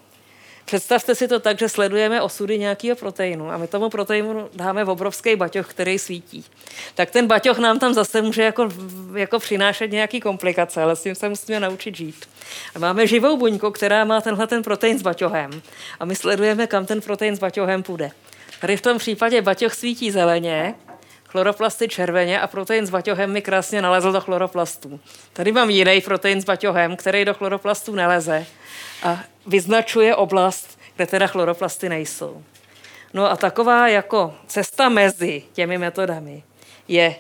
[0.66, 4.90] Představte si to tak, že sledujeme osudy nějakého proteinu a my tomu proteinu dáme v
[4.90, 6.46] obrovský baťoch, který svítí.
[6.96, 8.70] Tak ten baťoch nám tam zase může jako,
[9.16, 12.30] jako přinášet nějaké komplikace, ale s tím se musíme naučit žít.
[12.76, 15.62] A máme živou buňku, která má tenhle ten protein s baťohem
[16.00, 18.12] a my sledujeme, kam ten protein s baťohem půjde.
[18.62, 20.76] Tady v tom případě baťoch svítí zeleně,
[21.38, 25.00] chloroplasty červeně a protein s baťohem mi krásně nalezl do chloroplastů.
[25.34, 28.46] Tady mám jiný protein s baťohem, který do chloroplastů neleze
[29.04, 32.44] a vyznačuje oblast, kde teda chloroplasty nejsou.
[33.14, 36.44] No a taková jako cesta mezi těmi metodami
[36.88, 37.16] je,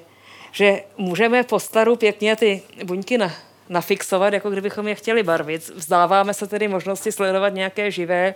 [0.51, 3.33] že můžeme po staru pěkně ty buňky na,
[3.69, 5.69] nafixovat, jako kdybychom je chtěli barvit.
[5.69, 8.33] Vzdáváme se tedy možnosti sledovat nějaké živé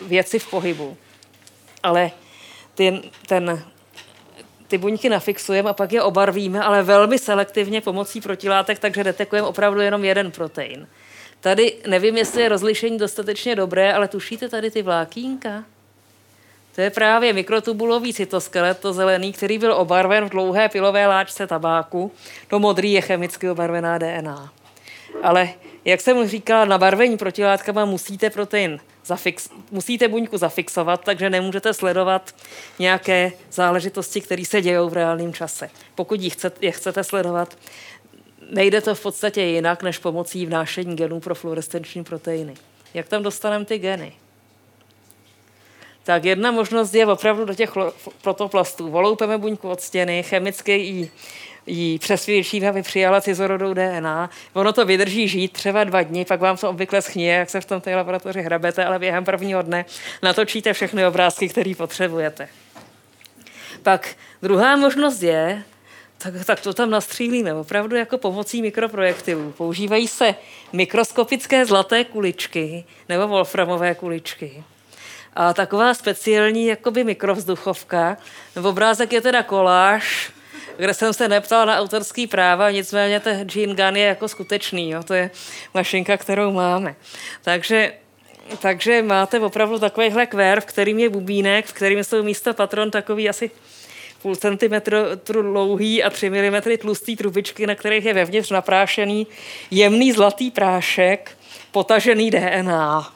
[0.00, 0.96] věci v pohybu.
[1.82, 2.10] Ale
[2.74, 3.64] ten, ten
[4.68, 9.80] ty buňky nafixujeme a pak je obarvíme, ale velmi selektivně pomocí protilátek, takže detekujeme opravdu
[9.80, 10.88] jenom jeden protein.
[11.40, 15.64] Tady nevím, jestli je rozlišení dostatečně dobré, ale tušíte tady ty vlákínka?
[16.74, 22.12] To je právě mikrotubulový cytoskelet, to zelený, který byl obarven v dlouhé pilové láčce tabáku.
[22.48, 24.52] To modrý je chemicky obarvená DNA.
[25.22, 25.48] Ale
[25.84, 32.34] jak jsem říkala, na barvení protilátkama musíte protein zafix, musíte buňku zafixovat, takže nemůžete sledovat
[32.78, 35.70] nějaké záležitosti, které se dějou v reálném čase.
[35.94, 37.58] Pokud je chcete, je chcete sledovat,
[38.50, 42.54] nejde to v podstatě jinak, než pomocí vnášení genů pro fluorescenční proteiny.
[42.94, 44.12] Jak tam dostaneme ty geny?
[46.04, 47.72] Tak jedna možnost je opravdu do těch
[48.22, 48.90] protoplastů.
[48.90, 51.10] Voloupeme buňku od stěny, chemicky ji
[51.66, 54.30] ji přesvědčíme, aby přijala cizorodou DNA.
[54.52, 57.64] Ono to vydrží žít třeba dva dny, pak vám to obvykle schnie, jak se v
[57.64, 59.84] tom té laboratoři hrabete, ale během prvního dne
[60.22, 62.48] natočíte všechny obrázky, které potřebujete.
[63.82, 65.62] Pak druhá možnost je,
[66.18, 69.52] tak, tak to tam nastřílíme, opravdu jako pomocí mikroprojektilů.
[69.52, 70.34] Používají se
[70.72, 74.64] mikroskopické zlaté kuličky nebo wolframové kuličky.
[75.36, 78.16] A taková speciální jakoby mikrovzduchovka.
[78.62, 80.32] Obrázek je teda koláž
[80.76, 85.02] kde jsem se neptal na autorský práva, nicméně ten Gene Gun je jako skutečný, jo,
[85.02, 85.30] to je
[85.74, 86.94] mašinka, kterou máme.
[87.42, 87.92] Takže
[88.60, 93.28] takže máte opravdu takovýhle kvér, v kterým je bubínek, v kterým jsou místo patron takový
[93.28, 93.50] asi
[94.22, 99.26] půl centimetru dlouhý a 3 mm tlustý trubičky, na kterých je vevnitř naprášený
[99.70, 101.38] jemný zlatý prášek,
[101.72, 103.12] potažený DNA.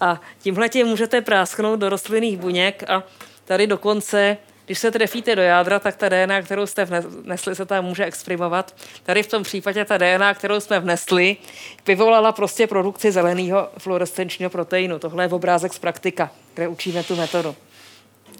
[0.00, 3.02] A tímhle tím můžete prásknout do rostlinných buněk a
[3.44, 7.84] tady dokonce když se trefíte do jádra, tak ta DNA, kterou jste vnesli, se tam
[7.84, 8.74] může exprimovat.
[9.02, 11.36] Tady v tom případě ta DNA, kterou jsme vnesli,
[11.86, 14.98] vyvolala prostě produkci zeleného fluorescenčního proteinu.
[14.98, 17.56] Tohle je obrázek z praktika, kde učíme tu metodu.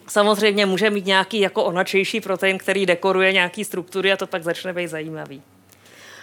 [0.08, 4.72] Samozřejmě může mít nějaký jako onačejší protein, který dekoruje nějaký struktury a to pak začne
[4.72, 5.42] být zajímavý.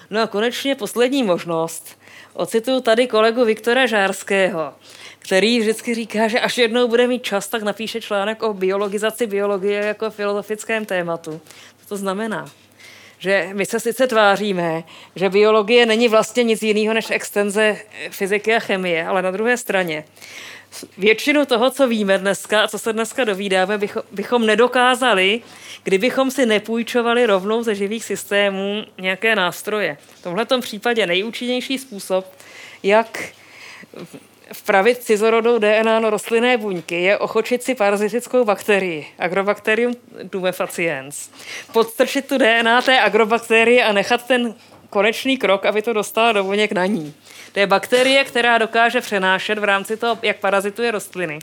[0.10, 2.00] No a konečně poslední možnost.
[2.34, 4.74] Ocituju tady kolegu Viktora Žárského
[5.30, 9.86] který vždycky říká, že až jednou bude mít čas, tak napíše článek o biologizaci biologie
[9.86, 11.42] jako filozofickém tématu.
[11.82, 12.52] Co to znamená?
[13.20, 14.84] Že my se sice tváříme,
[15.16, 17.78] že biologie není vlastně nic jiného než extenze
[18.10, 20.06] fyziky a chemie, ale na druhé straně
[20.98, 23.80] většinu toho, co víme dneska a co se dneska dovídáme,
[24.12, 25.42] bychom, nedokázali,
[25.84, 29.98] kdybychom si nepůjčovali rovnou ze živých systémů nějaké nástroje.
[30.16, 32.26] V tomto případě nejúčinnější způsob,
[32.84, 33.30] jak
[34.54, 39.94] vpravit cizorodou DNA na rostlinné buňky je ochočit si parazitickou bakterii, Agrobacterium
[40.30, 41.30] tumefaciens.
[41.74, 44.56] Podstrčit tu DNA té agrobakterie a nechat ten
[44.90, 47.14] konečný krok, aby to dostala do buněk na ní.
[47.52, 51.40] To je bakterie, která dokáže přenášet v rámci toho, jak parazituje rostliny,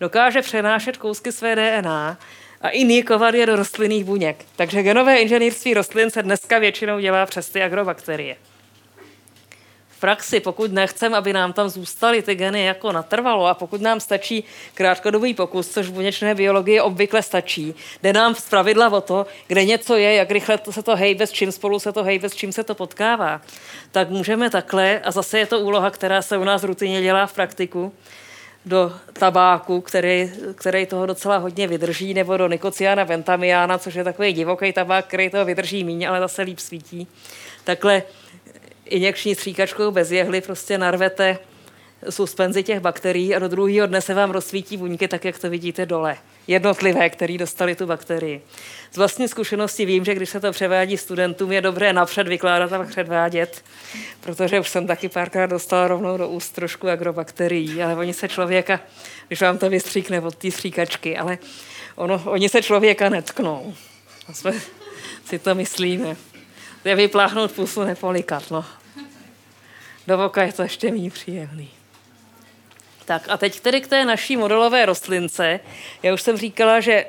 [0.00, 2.18] dokáže přenášet kousky své DNA
[2.60, 4.44] a inikovat je do rostlinných buněk.
[4.56, 8.36] Takže genové inženýrství rostlin se dneska většinou dělá přes ty agrobakterie
[9.98, 14.44] praxi, pokud nechceme, aby nám tam zůstaly ty geny jako natrvalo a pokud nám stačí
[14.74, 19.64] krátkodobý pokus, což v buněčné biologii obvykle stačí, jde nám z pravidla o to, kde
[19.64, 22.52] něco je, jak rychle se to hejbe, s čím spolu se to hejbe, s čím
[22.52, 23.40] se to potkává,
[23.92, 27.32] tak můžeme takhle, a zase je to úloha, která se u nás rutině dělá v
[27.32, 27.92] praktiku,
[28.66, 34.32] do tabáku, který, který toho docela hodně vydrží, nebo do nikociana ventamiana, což je takový
[34.32, 37.06] divoký tabák, který toho vydrží méně, ale zase líp svítí.
[37.64, 38.02] Takhle
[38.90, 41.38] injekční stříkačkou bez jehly prostě narvete
[42.10, 45.86] suspenzi těch bakterií a do druhého dne se vám rozsvítí buňky tak, jak to vidíte
[45.86, 46.16] dole.
[46.46, 48.42] jednotlivé, které dostali tu bakterii.
[48.92, 52.84] Z vlastní zkušenosti vím, že když se to převádí studentům, je dobré napřed vykládat a
[52.84, 53.64] předvádět,
[54.20, 58.80] protože už jsem taky párkrát dostala rovnou do úst trošku agrobakterií, ale oni se člověka,
[59.26, 61.38] když vám to vystříkne od té stříkačky, ale
[61.96, 63.74] ono, oni se člověka netknou.
[64.28, 64.52] A jsme
[65.24, 66.16] si to myslíme.
[66.84, 68.64] Je vypláchnout pusu, nepolikat, no.
[70.08, 71.70] Do voka je to ještě méně příjemný.
[73.04, 75.60] Tak a teď tedy k té naší modelové rostlince.
[76.02, 77.06] Já už jsem říkala, že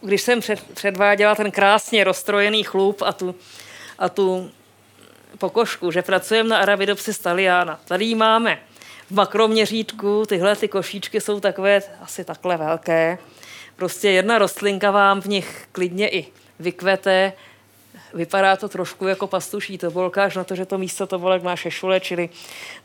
[0.00, 3.34] když jsem před, předváděla ten krásně rozstrojený chlup a tu,
[3.98, 4.50] a tu
[5.38, 7.80] pokožku, že pracujeme na Arabidopsis thaliana.
[7.84, 8.58] Tady máme
[9.06, 13.18] v makroměřítku, tyhle ty košíčky jsou takové asi takhle velké.
[13.76, 16.26] Prostě jedna rostlinka vám v nich klidně i
[16.58, 17.32] vykvete,
[18.14, 22.00] Vypadá to trošku jako pastuší tobolka, až na to, že to místo tobolek má šešule,
[22.00, 22.28] čili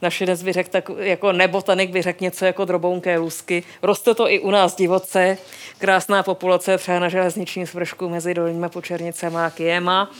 [0.01, 3.63] naše dnes by řekl, tak jako nebotanik by řekl něco jako drobounké lusky.
[3.81, 5.37] Roste to i u nás divoce.
[5.77, 10.11] Krásná populace třeba na železničním svršku mezi dolníma počernicema a Kiema,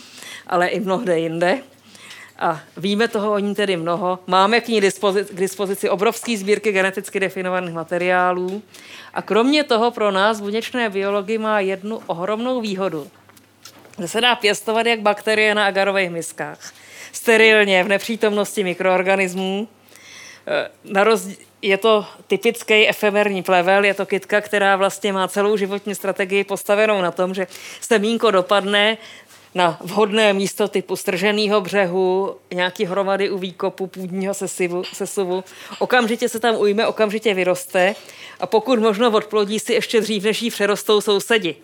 [0.46, 1.58] ale i mnohde jinde.
[2.38, 4.18] A víme toho o ní tedy mnoho.
[4.26, 8.62] Máme k ní dispozici, k dispozici obrovské sbírky geneticky definovaných materiálů.
[9.14, 13.10] A kromě toho pro nás buněčné biology má jednu ohromnou výhodu
[14.00, 16.72] že se dá pěstovat jak bakterie na agarových miskách.
[17.12, 19.68] Sterilně, v nepřítomnosti mikroorganismů.
[20.46, 21.28] E, na roz...
[21.62, 27.02] Je to typický efemerní plevel, je to kytka, která vlastně má celou životní strategii postavenou
[27.02, 27.46] na tom, že
[27.80, 28.98] semínko dopadne
[29.54, 35.44] na vhodné místo typu strženého břehu, nějaký hromady u výkopu půdního sesivu, sesuvu.
[35.78, 37.94] Okamžitě se tam ujme, okamžitě vyroste
[38.40, 41.56] a pokud možno odplodí si ještě dřív, než jí přerostou sousedi.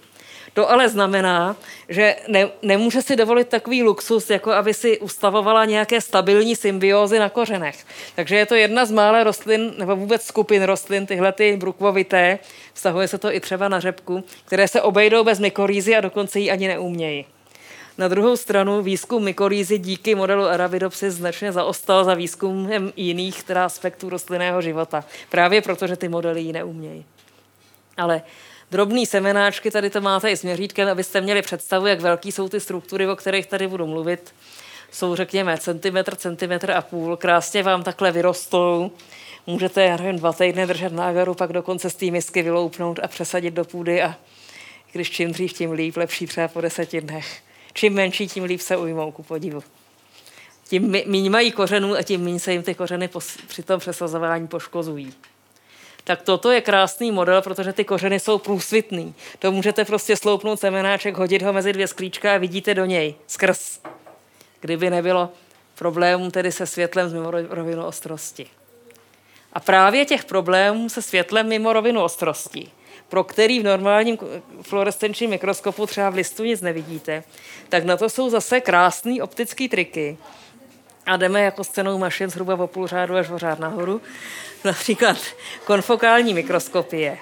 [0.55, 1.57] To ale znamená,
[1.88, 7.28] že ne, nemůže si dovolit takový luxus, jako aby si ustavovala nějaké stabilní symbiózy na
[7.28, 7.84] kořenech.
[8.14, 12.38] Takže je to jedna z mále rostlin, nebo vůbec skupin rostlin, tyhle ty brukvovité,
[12.74, 16.50] vztahuje se to i třeba na řepku, které se obejdou bez mykorýzy a dokonce ji
[16.50, 17.26] ani neumějí.
[17.98, 24.09] Na druhou stranu výzkum mykorýzy díky modelu Arabidopsis značně zaostal za výzkumem jiných teda aspektů
[24.09, 25.05] rostlinného života.
[25.30, 27.05] Právě proto, že ty modely ji neumějí.
[27.96, 28.22] Ale
[28.74, 32.60] drobný semenáčky, tady to máte i s měřítkem, abyste měli představu, jak velký jsou ty
[32.60, 34.34] struktury, o kterých tady budu mluvit.
[34.92, 38.90] Jsou, řekněme, centimetr, centimetr a půl, krásně vám takhle vyrostou.
[39.46, 43.54] Můžete, já dva týdny držet na agaru, pak dokonce z té misky vyloupnout a přesadit
[43.54, 44.14] do půdy a
[44.92, 47.38] když čím dřív, tím líp, lepší třeba po deseti dnech.
[47.72, 49.62] Čím menší, tím líp se ujmou, ku podivu.
[50.68, 53.10] Tím méně mají kořenů a tím méně se jim ty kořeny
[53.48, 55.14] při tom přesazování poškozují
[56.05, 59.14] tak toto je krásný model, protože ty kořeny jsou průsvitný.
[59.38, 63.80] To můžete prostě sloupnout semenáček, hodit ho mezi dvě sklíčka a vidíte do něj skrz.
[64.61, 65.28] Kdyby nebylo
[65.74, 68.46] problémů tedy se světlem mimo rovinu ostrosti.
[69.52, 72.70] A právě těch problémů se světlem mimo rovinu ostrosti,
[73.09, 74.18] pro který v normálním
[74.62, 77.24] fluorescenčním mikroskopu třeba v listu nic nevidíte,
[77.68, 80.16] tak na to jsou zase krásné optické triky.
[81.07, 84.00] A jdeme jako scénou mašin zhruba o půl řádu až o řád nahoru
[84.64, 85.16] například
[85.64, 87.18] konfokální mikroskopie,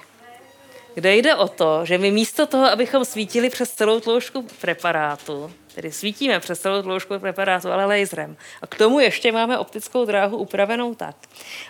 [0.95, 5.93] kde jde o to, že my místo toho, abychom svítili přes celou tloušku preparátu, tedy
[5.93, 8.37] svítíme přes celou tloušku preparátu, ale laserem.
[8.63, 11.17] A k tomu ještě máme optickou dráhu upravenou tak,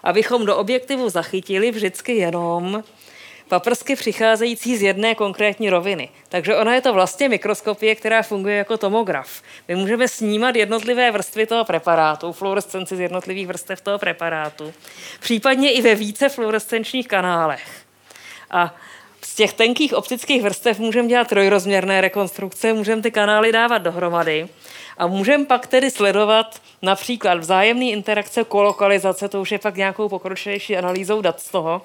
[0.02, 2.84] abychom do objektivu zachytili vždycky jenom
[3.53, 6.09] paprsky přicházející z jedné konkrétní roviny.
[6.28, 9.42] Takže ona je to vlastně mikroskopie, která funguje jako tomograf.
[9.68, 14.72] My můžeme snímat jednotlivé vrstvy toho preparátu, fluorescenci z jednotlivých vrstev toho preparátu,
[15.20, 17.68] případně i ve více fluorescenčních kanálech.
[18.50, 18.74] A
[19.24, 24.48] z těch tenkých optických vrstev můžeme dělat trojrozměrné rekonstrukce, můžeme ty kanály dávat dohromady
[24.98, 30.76] a můžeme pak tedy sledovat například vzájemné interakce, kolokalizace, to už je pak nějakou pokročilejší
[30.76, 31.82] analýzou dat z toho,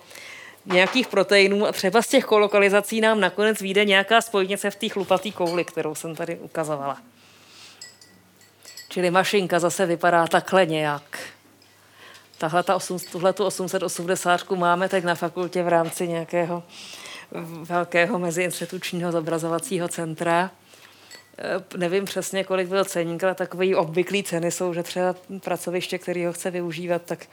[0.73, 5.31] nějakých proteinů a třeba z těch kolokalizací nám nakonec vyjde nějaká spojnice v té chlupatý
[5.31, 6.97] kouli, kterou jsem tady ukazovala.
[8.89, 11.19] Čili mašinka zase vypadá takhle nějak.
[12.37, 16.63] Tahle ta 8, tuhle tu 880 máme tak na fakultě v rámci nějakého
[17.61, 20.51] velkého meziinstitučního zobrazovacího centra.
[21.39, 26.25] Eh, nevím přesně, kolik byl ceník, ale takový obvyklý ceny jsou, že třeba pracoviště, který
[26.25, 27.25] ho chce využívat, tak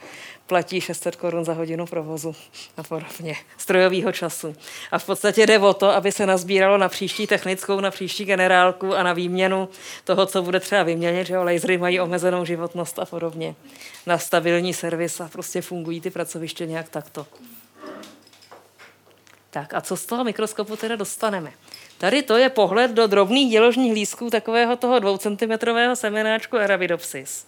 [0.46, 2.36] platí 600 korun za hodinu provozu
[2.76, 4.56] a podobně, strojového času.
[4.90, 8.94] A v podstatě jde o to, aby se nazbíralo na příští technickou, na příští generálku
[8.94, 9.68] a na výměnu
[10.04, 13.54] toho, co bude třeba vyměnit, že jo, lasery mají omezenou životnost a podobně,
[14.06, 17.26] na stabilní servis a prostě fungují ty pracoviště nějak takto.
[19.50, 21.52] Tak a co z toho mikroskopu teda dostaneme?
[21.98, 27.46] Tady to je pohled do drobných děložních lísků takového toho dvoucentimetrového semenáčku Arabidopsis.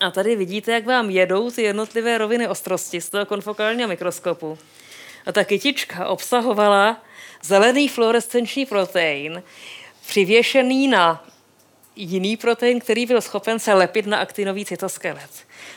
[0.00, 4.58] A tady vidíte, jak vám jedou ty jednotlivé roviny ostrosti z toho konfokálního mikroskopu.
[5.26, 7.02] A ta kytička obsahovala
[7.42, 9.42] zelený fluorescenční protein,
[10.06, 11.24] přivěšený na
[11.96, 15.30] jiný protein, který byl schopen se lepit na aktinový cytoskelet.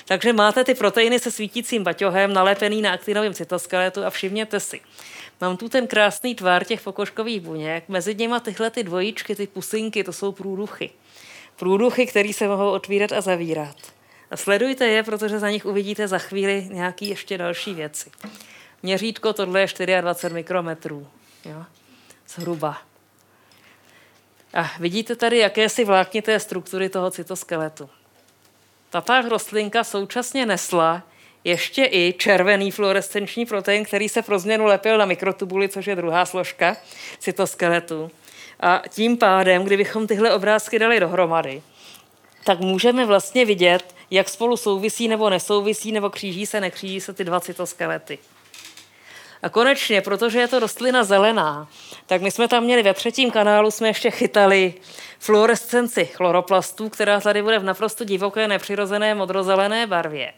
[0.06, 4.82] Takže máte ty proteiny se svítícím baťohem nalepený na aktinovém cytoskeletu a všimněte si,
[5.42, 10.04] mám tu ten krásný tvár těch pokožkových buněk, mezi nimi tyhle ty dvojičky, ty pusinky,
[10.04, 10.90] to jsou průduchy.
[11.56, 13.76] Průduchy, které se mohou otvírat a zavírat.
[14.32, 18.10] A sledujte je, protože za nich uvidíte za chvíli nějaké ještě další věci.
[18.84, 21.08] Měřítko tohle je 24 mikrometrů.
[21.46, 21.66] Jo?
[22.28, 22.89] Zhruba.
[24.54, 27.90] A vidíte tady jakési vláknité struktury toho cytoskeletu.
[28.90, 31.04] Tato rostlinka současně nesla
[31.44, 36.26] ještě i červený fluorescenční protein, který se pro změnu lepil na mikrotubuli, což je druhá
[36.26, 36.78] složka
[37.20, 38.12] cytoskeletu.
[38.60, 41.62] A tím pádem, kdybychom tyhle obrázky dali dohromady,
[42.46, 47.24] tak můžeme vlastně vidět, jak spolu souvisí nebo nesouvisí, nebo kříží se, nekříží se ty
[47.24, 48.20] dva cytoskelety.
[49.42, 51.68] A konečně, protože je to rostlina zelená,
[52.06, 54.74] tak my jsme tam měli ve třetím kanálu, jsme ještě chytali
[55.20, 60.34] fluorescenci chloroplastů, která tady bude v naprosto divoké, nepřirozené modrozelené barvě.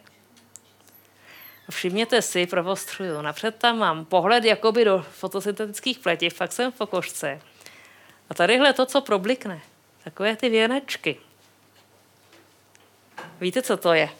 [1.70, 7.40] Všimněte si, provostřuju, napřed tam mám pohled jakoby do fotosyntetických pletiv, fakt jsem v pokožce.
[8.30, 9.60] A tadyhle to, co problikne,
[10.04, 11.16] takové ty věnečky.
[13.40, 14.10] Víte, co to je?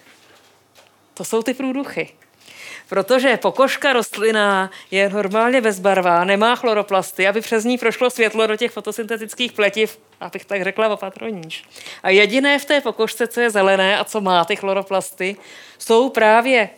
[1.14, 2.21] To jsou ty průduchy.
[2.88, 8.72] Protože pokožka rostlina je normálně bezbarvá, nemá chloroplasty, aby přes ní prošlo světlo do těch
[8.72, 11.64] fotosyntetických pletiv, abych tak řekla opatroníž.
[12.02, 15.36] A jediné v té pokožce, co je zelené a co má ty chloroplasty,
[15.78, 16.70] jsou právě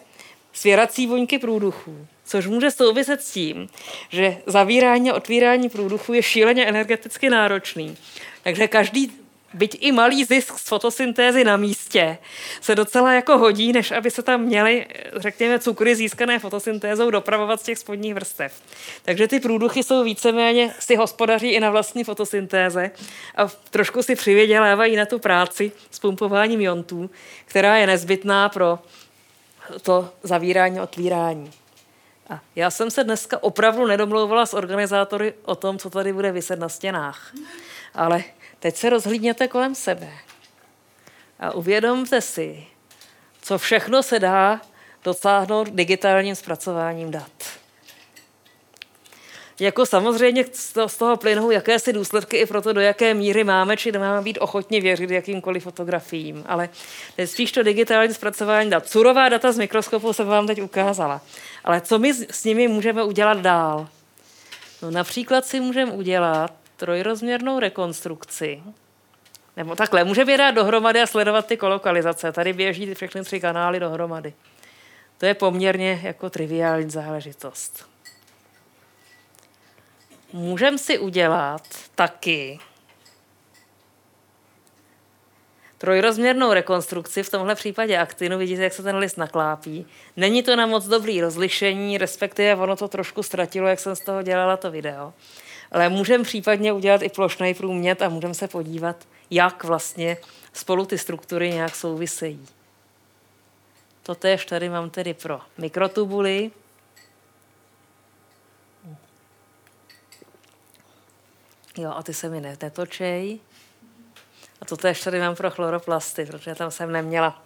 [0.52, 2.06] svěrací buňky průduchů.
[2.26, 3.68] Což může souviset s tím,
[4.08, 7.96] že zavírání a otvírání průduchu je šíleně energeticky náročný.
[8.42, 9.23] Takže každý
[9.54, 12.18] byť i malý zisk z fotosyntézy na místě
[12.60, 14.86] se docela jako hodí, než aby se tam měly,
[15.16, 18.62] řekněme, cukry získané fotosyntézou dopravovat z těch spodních vrstev.
[19.02, 22.90] Takže ty průduchy jsou víceméně si hospodaří i na vlastní fotosyntéze
[23.36, 27.10] a trošku si přivědělávají na tu práci s pumpováním jontů,
[27.44, 28.78] která je nezbytná pro
[29.82, 31.50] to zavírání otvírání.
[32.30, 36.58] A já jsem se dneska opravdu nedomlouvala s organizátory o tom, co tady bude vyset
[36.58, 37.34] na stěnách.
[37.94, 38.24] Ale
[38.64, 40.08] Teď se rozhlídněte kolem sebe
[41.40, 42.66] a uvědomte si,
[43.42, 44.60] co všechno se dá
[45.04, 47.30] dosáhnout digitálním zpracováním dat.
[49.60, 53.92] Jako samozřejmě z toho plynou jakési důsledky i pro to, do jaké míry máme či
[53.92, 56.44] nemáme být ochotni věřit jakýmkoliv fotografiím.
[56.46, 56.68] Ale
[57.24, 58.88] spíš to digitální zpracování dat.
[58.88, 61.20] Surová data z mikroskopu jsem vám teď ukázala.
[61.64, 63.88] Ale co my s nimi můžeme udělat dál?
[64.82, 68.62] No, například si můžeme udělat trojrozměrnou rekonstrukci.
[69.56, 72.32] Nebo takhle, může je dát dohromady a sledovat ty kolokalizace.
[72.32, 74.34] Tady běží všechny tři kanály dohromady.
[75.18, 77.88] To je poměrně jako triviální záležitost.
[80.32, 81.62] Můžeme si udělat
[81.94, 82.58] taky
[85.78, 89.86] trojrozměrnou rekonstrukci, v tomhle případě aktinu, vidíte, jak se ten list naklápí.
[90.16, 94.22] Není to na moc dobrý rozlišení, respektive ono to trošku ztratilo, jak jsem z toho
[94.22, 95.12] dělala to video.
[95.70, 100.16] Ale můžeme případně udělat i plošný průmět a můžeme se podívat, jak vlastně
[100.52, 102.46] spolu ty struktury nějak souvisejí.
[104.02, 106.50] To též tady mám tedy pro mikrotubuly.
[111.78, 113.40] Jo, a ty se mi netočej.
[114.60, 117.42] A to tady mám pro chloroplasty, protože tam jsem neměla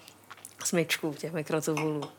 [0.64, 2.17] smyčku těch mikrotubulů.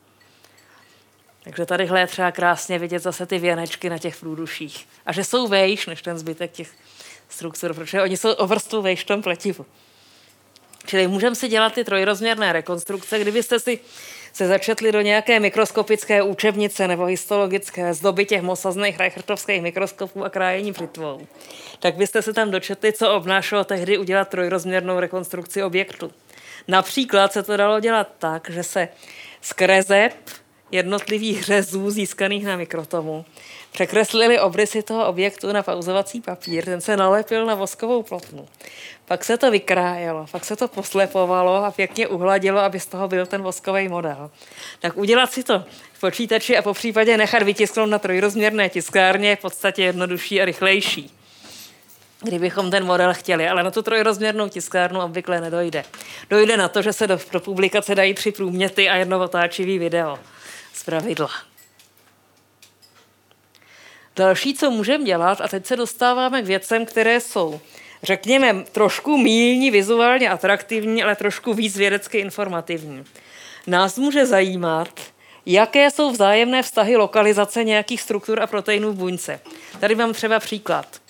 [1.42, 4.88] Takže tady je třeba krásně vidět zase ty věnečky na těch průduších.
[5.06, 6.70] A že jsou vejš než ten zbytek těch
[7.28, 9.66] struktur, protože oni jsou o vrstvu vejš v tom pletivu.
[10.86, 13.80] Čili můžeme si dělat ty trojrozměrné rekonstrukce, kdybyste si
[14.32, 20.30] se začetli do nějaké mikroskopické učebnice nebo histologické z doby těch mosazných reichertovských mikroskopů a
[20.30, 21.26] krájení břitvou,
[21.78, 26.12] tak byste se tam dočetli, co obnášelo tehdy udělat trojrozměrnou rekonstrukci objektu.
[26.68, 28.88] Například se to dalo dělat tak, že se
[29.40, 30.12] z krezeb
[30.70, 33.24] jednotlivých řezů získaných na mikrotomu.
[33.72, 38.48] Překreslili obrysy toho objektu na pauzovací papír, ten se nalepil na voskovou plotnu.
[39.06, 43.26] Pak se to vykrájelo, pak se to poslepovalo a pěkně uhladilo, aby z toho byl
[43.26, 44.30] ten voskový model.
[44.80, 49.36] Tak udělat si to v počítači a po případě nechat vytisknout na trojrozměrné tiskárně je
[49.36, 51.10] v podstatě jednodušší a rychlejší
[52.22, 55.84] kdybychom ten model chtěli, ale na tu trojrozměrnou tiskárnu obvykle nedojde.
[56.30, 60.18] Dojde na to, že se do, do publikace dají tři průměty a jedno otáčivý video
[60.72, 61.30] z pravidla.
[64.16, 67.60] Další, co můžeme dělat, a teď se dostáváme k věcem, které jsou,
[68.02, 73.04] řekněme, trošku mílní, vizuálně atraktivní, ale trošku víc vědecky informativní.
[73.66, 75.00] Nás může zajímat,
[75.46, 79.40] jaké jsou vzájemné vztahy lokalizace nějakých struktur a proteinů v buňce.
[79.80, 81.02] Tady mám třeba příklad.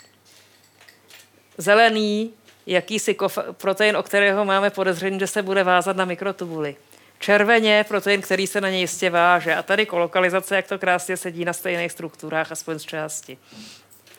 [1.58, 2.34] Zelený,
[2.66, 3.16] jakýsi
[3.52, 6.76] protein, o kterého máme podezření, že se bude vázat na mikrotubuly.
[7.20, 9.54] Červeně protein, který se na něj jistě váže.
[9.54, 13.38] A tady kolokalizace, jak to krásně sedí na stejných strukturách, aspoň z části.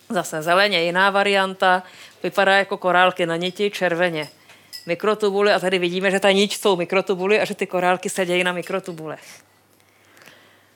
[0.09, 1.83] Zase zeleně jiná varianta,
[2.23, 4.29] vypadá jako korálky na niti, červeně
[4.85, 8.51] mikrotubuly a tady vidíme, že ta nič jsou mikrotubuly a že ty korálky sedějí na
[8.51, 9.43] mikrotubulech.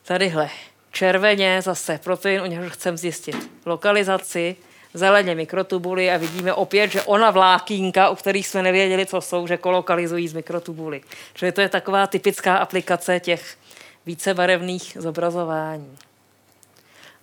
[0.04, 0.50] Tadyhle
[0.92, 4.56] červeně zase protein, u něhož chceme zjistit lokalizaci,
[4.96, 9.58] zeleně mikrotubuly a vidíme opět, že ona vlákínka, u kterých jsme nevěděli, co jsou, že
[9.58, 11.02] kolokalizují z mikrotubuly.
[11.34, 13.58] Čili to je taková typická aplikace těch
[14.06, 15.98] vícebarevných zobrazování.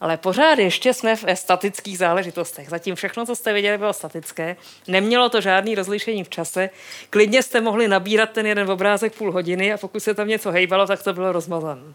[0.00, 2.68] Ale pořád ještě jsme v statických záležitostech.
[2.68, 4.56] Zatím všechno, co jste viděli, bylo statické.
[4.88, 6.70] Nemělo to žádný rozlišení v čase.
[7.10, 10.86] Klidně jste mohli nabírat ten jeden obrázek půl hodiny a pokud se tam něco hejbalo,
[10.86, 11.94] tak to bylo rozmazané.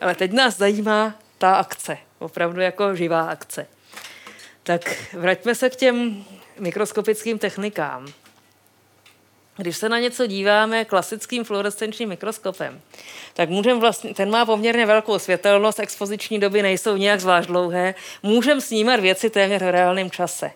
[0.00, 1.98] Ale teď nás zajímá ta akce.
[2.18, 3.66] Opravdu jako živá akce.
[4.66, 6.24] Tak vraťme se k těm
[6.58, 8.06] mikroskopickým technikám.
[9.56, 12.80] Když se na něco díváme klasickým fluorescenčním mikroskopem,
[13.34, 18.60] tak můžeme vlastně, ten má poměrně velkou světelnost, expoziční doby nejsou nějak zvlášť dlouhé, můžeme
[18.60, 20.50] snímat věci téměř v reálném čase,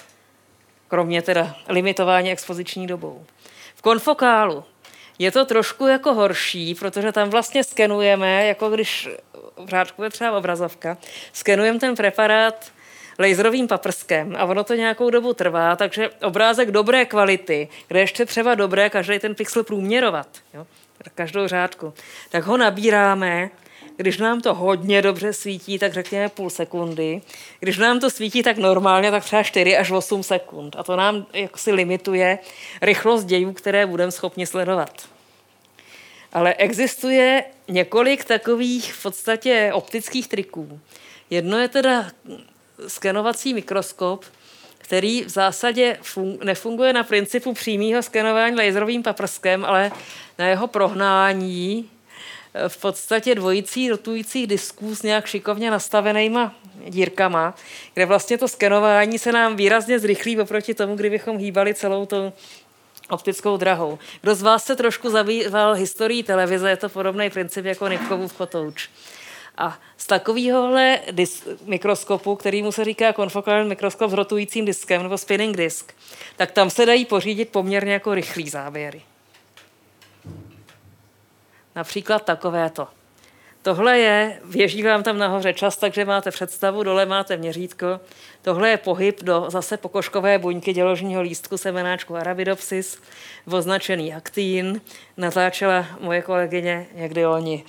[0.89, 3.25] kromě teda limitování expoziční dobou.
[3.75, 4.65] V konfokálu
[5.19, 9.09] je to trošku jako horší, protože tam vlastně skenujeme, jako když
[9.57, 10.99] v řádku je třeba obrazovka,
[11.33, 12.73] skenujeme ten preparát
[13.19, 18.55] laserovým paprskem a ono to nějakou dobu trvá, takže obrázek dobré kvality, kde ještě třeba
[18.55, 20.67] dobré každý ten pixel průměrovat, jo,
[21.15, 21.95] každou řádku,
[22.31, 23.51] tak ho nabíráme,
[23.97, 27.23] když nám to hodně dobře svítí, tak řekněme půl sekundy.
[27.61, 30.77] Když nám to svítí tak normálně, tak třeba 4 až 8 sekund.
[30.79, 32.39] A to nám jaksi limituje
[32.83, 35.09] rychlost dějů, které budeme schopni sledovat.
[36.33, 40.81] Ale existuje několik takových v podstatě optických triků.
[41.31, 42.11] Jedno je teda
[42.87, 44.25] skenovací mikroskop,
[44.79, 49.93] který v zásadě fun- nefunguje na principu přímého skenování laserovým paprskem, ale
[50.39, 51.91] na jeho prohnání
[52.55, 56.55] eh, v podstatě dvojicí rotujících disků s nějak šikovně nastavenýma
[56.89, 57.55] dírkama,
[57.95, 62.33] kde vlastně to skenování se nám výrazně zrychlí oproti tomu, kdybychom hýbali celou tou
[63.09, 63.99] optickou drahou.
[64.21, 68.89] Kdo z vás se trošku zabýval historií televize, je to podobný princip jako Nipkovův kotouč.
[69.59, 71.01] A z takovéhohle
[71.65, 75.95] mikroskopu, který mu se říká konfokální mikroskop s rotujícím diskem nebo spinning disk,
[76.37, 79.03] tak tam se dají pořídit poměrně jako rychlý záběry.
[81.77, 82.89] Například takovéto.
[83.63, 88.01] Tohle je, věží vám tam nahoře čas, takže máte představu, dole máte měřítko.
[88.43, 93.03] Tohle je pohyb do zase pokožkové buňky děložního lístku semenáčku Arabidopsis,
[93.53, 94.81] označený aktín.
[95.17, 97.65] Natáčela moje kolegyně někdy oni.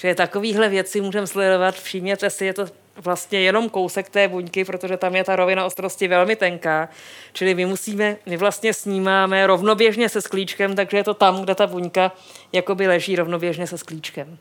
[0.00, 1.74] Čili takovýhle věci můžeme sledovat.
[1.74, 6.08] Všimněte si, je to vlastně jenom kousek té buňky, protože tam je ta rovina ostrosti
[6.08, 6.88] velmi tenká.
[7.32, 11.66] Čili my musíme, my vlastně snímáme rovnoběžně se sklíčkem, takže je to tam, kde ta
[11.66, 12.12] buňka
[12.52, 14.38] jakoby leží rovnoběžně se sklíčkem.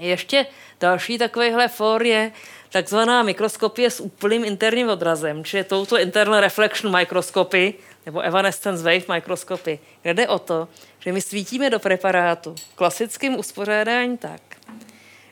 [0.00, 0.46] Ještě
[0.80, 2.32] další takovýhle for je
[2.74, 7.74] takzvaná mikroskopie s úplným interním odrazem, čili touto internal reflection microscopy,
[8.06, 10.68] nebo evanescence wave microscopy, kde jde o to,
[10.98, 14.42] že my svítíme do preparátu klasickým uspořádání tak,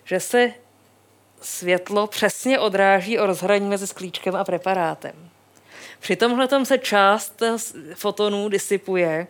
[0.05, 0.53] že se
[1.41, 5.31] světlo přesně odráží o rozhraní mezi sklíčkem a preparátem.
[6.01, 7.43] Při tomhle se část
[7.95, 9.27] fotonů disipuje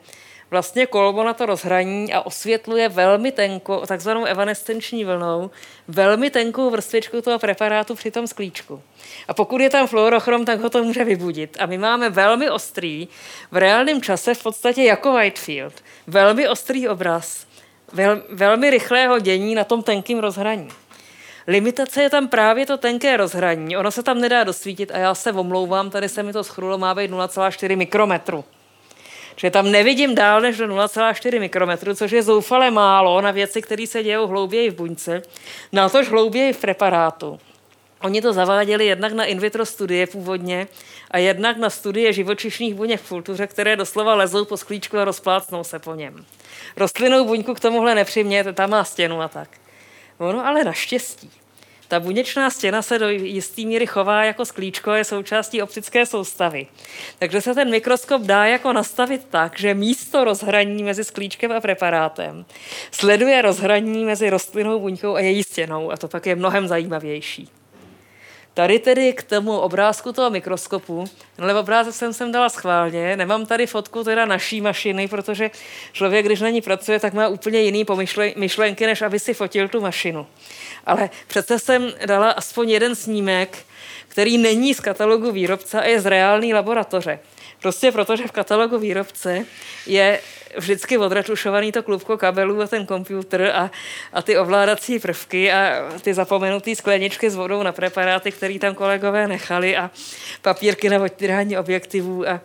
[0.52, 5.50] vlastně kolbo na to rozhraní a osvětluje velmi tenkou, takzvanou evanescenční vlnou,
[5.88, 8.82] velmi tenkou vrstvičku toho preparátu při tom sklíčku.
[9.28, 11.56] A pokud je tam fluorochrom, tak ho to může vybudit.
[11.60, 13.08] A my máme velmi ostrý,
[13.50, 15.74] v reálném čase v podstatě jako Whitefield,
[16.06, 17.46] velmi ostrý obraz,
[17.92, 20.68] vel, velmi rychlého dění na tom tenkým rozhraní.
[21.46, 23.76] Limitace je tam právě to tenké rozhraní.
[23.76, 26.94] Ono se tam nedá dosvítit a já se omlouvám, tady se mi to schrulo, má
[26.94, 28.44] být 0,4 mikrometru.
[29.36, 33.86] Že tam nevidím dál než do 0,4 mikrometru, což je zoufale málo na věci, které
[33.86, 35.22] se dějí hlouběji v buňce,
[35.72, 37.40] na tož hlouběji v preparátu.
[38.00, 40.66] Oni to zaváděli jednak na in vitro studie původně
[41.10, 45.64] a jednak na studie živočišných buněk v kultuře, které doslova lezou po sklíčku a rozplácnou
[45.64, 46.24] se po něm.
[46.76, 49.48] Rostlinnou buňku k tomuhle nepřimějete, tam má stěnu a tak.
[50.18, 51.30] Ono ale naštěstí
[51.92, 56.66] ta buněčná stěna se do jisté míry chová jako sklíčko, je součástí optické soustavy.
[57.18, 62.44] Takže se ten mikroskop dá jako nastavit tak, že místo rozhraní mezi sklíčkem a preparátem
[62.90, 67.48] sleduje rozhraní mezi rostlinnou buňkou a její stěnou a to pak je mnohem zajímavější.
[68.54, 71.04] Tady tedy k tomu obrázku toho mikroskopu,
[71.36, 75.50] tenhle obrázek jsem sem dala schválně, nemám tady fotku teda naší mašiny, protože
[75.92, 77.86] člověk, když na ní pracuje, tak má úplně jiný
[78.36, 80.26] myšlenky, než aby si fotil tu mašinu.
[80.86, 83.58] Ale přece jsem dala aspoň jeden snímek,
[84.08, 87.18] který není z katalogu výrobce a je z reální laboratoře.
[87.62, 89.46] Prostě protože v katalogu výrobce
[89.86, 90.20] je
[90.56, 93.70] vždycky odratušovaný to klubko kabelů a ten počítač a,
[94.12, 99.28] a ty ovládací prvky a ty zapomenuté skleničky s vodou na preparáty, které tam kolegové
[99.28, 99.90] nechali a
[100.42, 102.40] papírky na odtírání objektivů a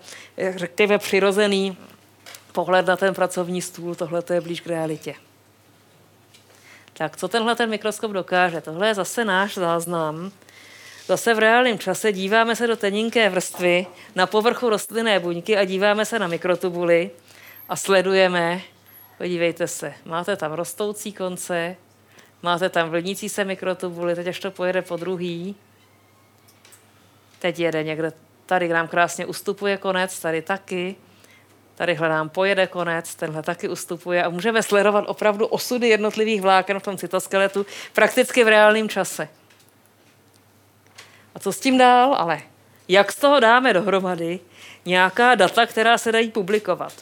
[0.55, 1.77] řekněme přirozený
[2.51, 5.13] pohled na ten pracovní stůl, tohle je blíž k realitě.
[6.93, 8.61] Tak co tenhle ten mikroskop dokáže?
[8.61, 10.31] Tohle je zase náš záznam
[11.07, 16.05] Zase v reálném čase díváme se do teninké vrstvy na povrchu rostlinné buňky a díváme
[16.05, 17.11] se na mikrotubuly
[17.69, 18.61] a sledujeme,
[19.17, 21.75] podívejte se, máte tam rostoucí konce,
[22.43, 25.55] máte tam vlnící se mikrotubuly, teď až to pojede po druhý,
[27.39, 28.13] teď jede někde,
[28.45, 30.95] tady nám krásně ustupuje konec, tady taky,
[31.75, 36.83] tady hledám pojede konec, tenhle taky ustupuje a můžeme sledovat opravdu osudy jednotlivých vláken v
[36.83, 39.29] tom cytoskeletu prakticky v reálném čase.
[41.35, 42.15] A co s tím dál?
[42.17, 42.41] Ale
[42.87, 44.39] jak z toho dáme dohromady
[44.85, 46.93] nějaká data, která se dají publikovat?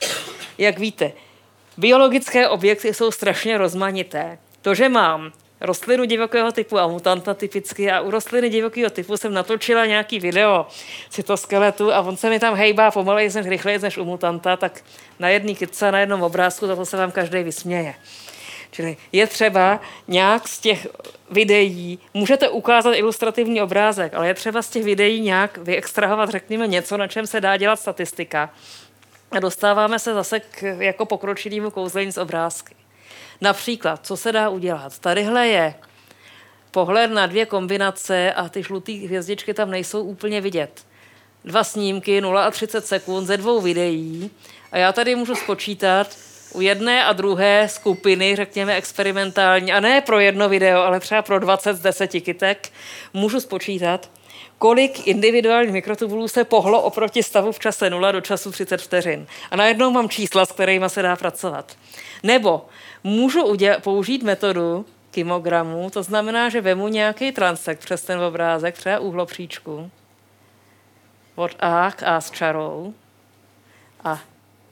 [0.57, 1.11] Jak víte,
[1.77, 4.37] biologické objekty jsou strašně rozmanité.
[4.61, 5.31] To, že mám
[5.61, 10.67] rostlinu divokého typu a mutanta typicky a u rostliny divokého typu jsem natočila nějaký video
[11.09, 14.81] cytoskeletu a on se mi tam hejbá pomaleji než rychleji než u mutanta, tak
[15.19, 17.95] na jedný kytce, na jednom obrázku, to se vám každý vysměje.
[18.71, 20.87] Čili je třeba nějak z těch
[21.31, 26.97] videí, můžete ukázat ilustrativní obrázek, ale je třeba z těch videí nějak vyextrahovat, řekněme, něco,
[26.97, 28.49] na čem se dá dělat statistika.
[29.31, 32.75] A dostáváme se zase k jako pokročilému kouzlení z obrázky.
[33.41, 34.99] Například, co se dá udělat?
[34.99, 35.73] Tadyhle je
[36.71, 40.85] pohled na dvě kombinace a ty žluté hvězdičky tam nejsou úplně vidět.
[41.45, 44.31] Dva snímky, 0 a 30 sekund ze dvou videí
[44.71, 46.07] a já tady můžu spočítat,
[46.53, 51.39] u jedné a druhé skupiny, řekněme experimentální, a ne pro jedno video, ale třeba pro
[51.39, 52.69] 20 z 10 kytek,
[53.13, 54.09] můžu spočítat,
[54.59, 59.27] kolik individuálních mikrotubulů se pohlo oproti stavu v čase 0 do času 30 vteřin.
[59.51, 61.77] A najednou mám čísla, s kterými se dá pracovat.
[62.23, 62.65] Nebo
[63.03, 69.91] můžu použít metodu kimogramu, to znamená, že vemu nějaký transekt přes ten obrázek, třeba úhlopříčku,
[71.35, 72.93] od A k A s čarou
[74.03, 74.19] a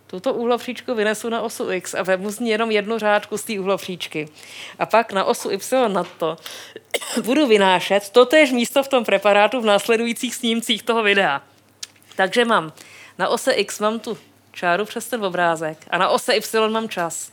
[0.07, 3.59] tuto úhlovříčku vynesu na osu X a vezmu z ní jenom jednu řádku z té
[3.59, 4.27] úhlovříčky.
[4.79, 6.37] A pak na osu Y na to
[7.23, 11.41] budu vynášet totéž místo v tom preparátu v následujících snímcích toho videa.
[12.15, 12.73] Takže mám
[13.17, 14.17] na ose X mám tu
[14.51, 17.32] čáru přes ten obrázek a na ose Y mám čas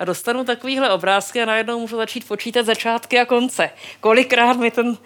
[0.00, 3.70] a dostanu takovýhle obrázky a najednou můžu začít počítat začátky a konce.
[4.00, 4.98] Kolikrát mi ten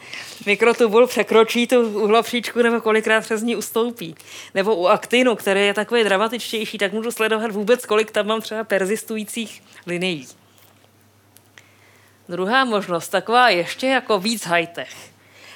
[0.47, 4.14] mikrotubul překročí tu uhlovříčku nebo kolikrát přes ní ustoupí.
[4.55, 8.64] Nebo u aktinu, který je takový dramatičtější, tak můžu sledovat vůbec, kolik tam mám třeba
[8.64, 10.28] persistujících linií.
[12.28, 14.95] Druhá možnost, taková ještě jako víc high-tech.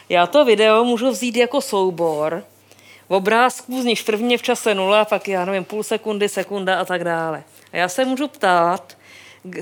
[0.09, 2.45] Já to video můžu vzít jako soubor,
[3.09, 7.05] obrázků, z nich první v čase nula, pak já nevím, půl sekundy, sekunda a tak
[7.05, 7.45] dále.
[7.73, 8.98] A já se můžu ptát,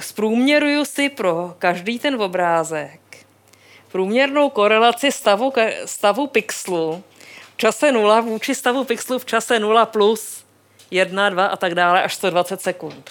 [0.01, 3.01] zprůměruju si pro každý ten obrázek
[3.97, 5.53] průměrnou korelaci stavu,
[5.85, 7.03] stavu pixelu
[7.55, 10.45] v čase 0 vůči stavu pixelu v čase 0 plus
[10.91, 13.11] 1, 2 a tak dále až 120 sekund.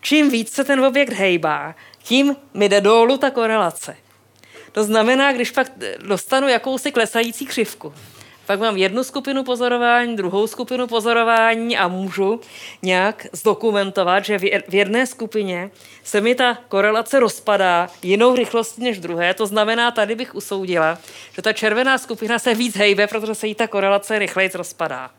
[0.00, 3.96] Čím víc se ten objekt hejbá, tím mi jde dolů ta korelace.
[4.72, 5.66] To znamená, když pak
[5.98, 7.94] dostanu jakousi klesající křivku,
[8.46, 12.40] pak mám jednu skupinu pozorování, druhou skupinu pozorování a můžu
[12.82, 14.38] nějak zdokumentovat, že
[14.68, 15.70] v jedné skupině
[16.04, 19.34] se mi ta korelace rozpadá jinou rychlostí než druhé.
[19.34, 20.98] To znamená, tady bych usoudila,
[21.34, 25.10] že ta červená skupina se víc hejbe, protože se jí ta korelace rychleji rozpadá.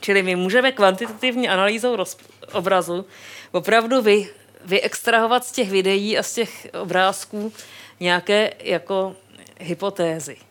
[0.00, 2.16] Čili my můžeme kvantitativní analýzou roz,
[2.52, 3.06] obrazu
[3.52, 4.28] opravdu vy,
[4.64, 7.52] vyextrahovat z těch videí a z těch obrázků
[8.00, 9.16] nějaké jako
[9.60, 10.49] hypotézy.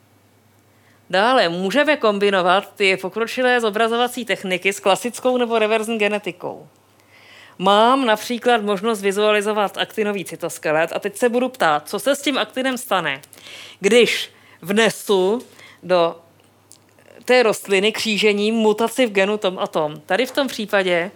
[1.10, 6.68] Dále můžeme kombinovat ty pokročilé zobrazovací techniky s klasickou nebo reverzní genetikou.
[7.57, 12.38] Mám například možnost vizualizovat aktinový cytoskelet a teď se budu ptát, co se s tím
[12.38, 13.22] aktinem stane,
[13.80, 14.32] když
[14.62, 15.41] vnesu
[15.84, 16.16] do
[17.26, 20.01] té rostliny křížením mutaci v genu tom a tom.
[20.05, 21.12] Tady v tom případě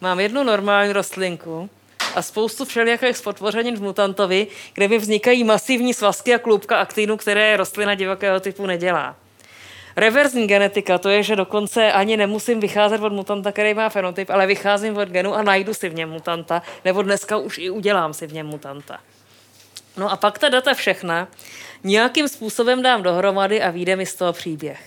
[0.00, 1.70] mám jednu normální rostlinku
[2.14, 7.56] a spoustu všelijakých spotvořenin v mutantovi, kde mi vznikají masivní svazky a klubka aktinu, které
[7.56, 9.16] rostlina divokého typu nedělá.
[9.96, 14.46] Reverzní genetika, to je, že dokonce ani nemusím vycházet od mutanta, který má fenotyp, ale
[14.46, 18.26] vycházím od genu a najdu si v něm mutanta, nebo dneska už i udělám si
[18.26, 19.00] v něm mutanta.
[19.96, 21.28] No a pak ta data všechna
[21.84, 24.80] nějakým způsobem dám dohromady a vyjde mi z toho příběh.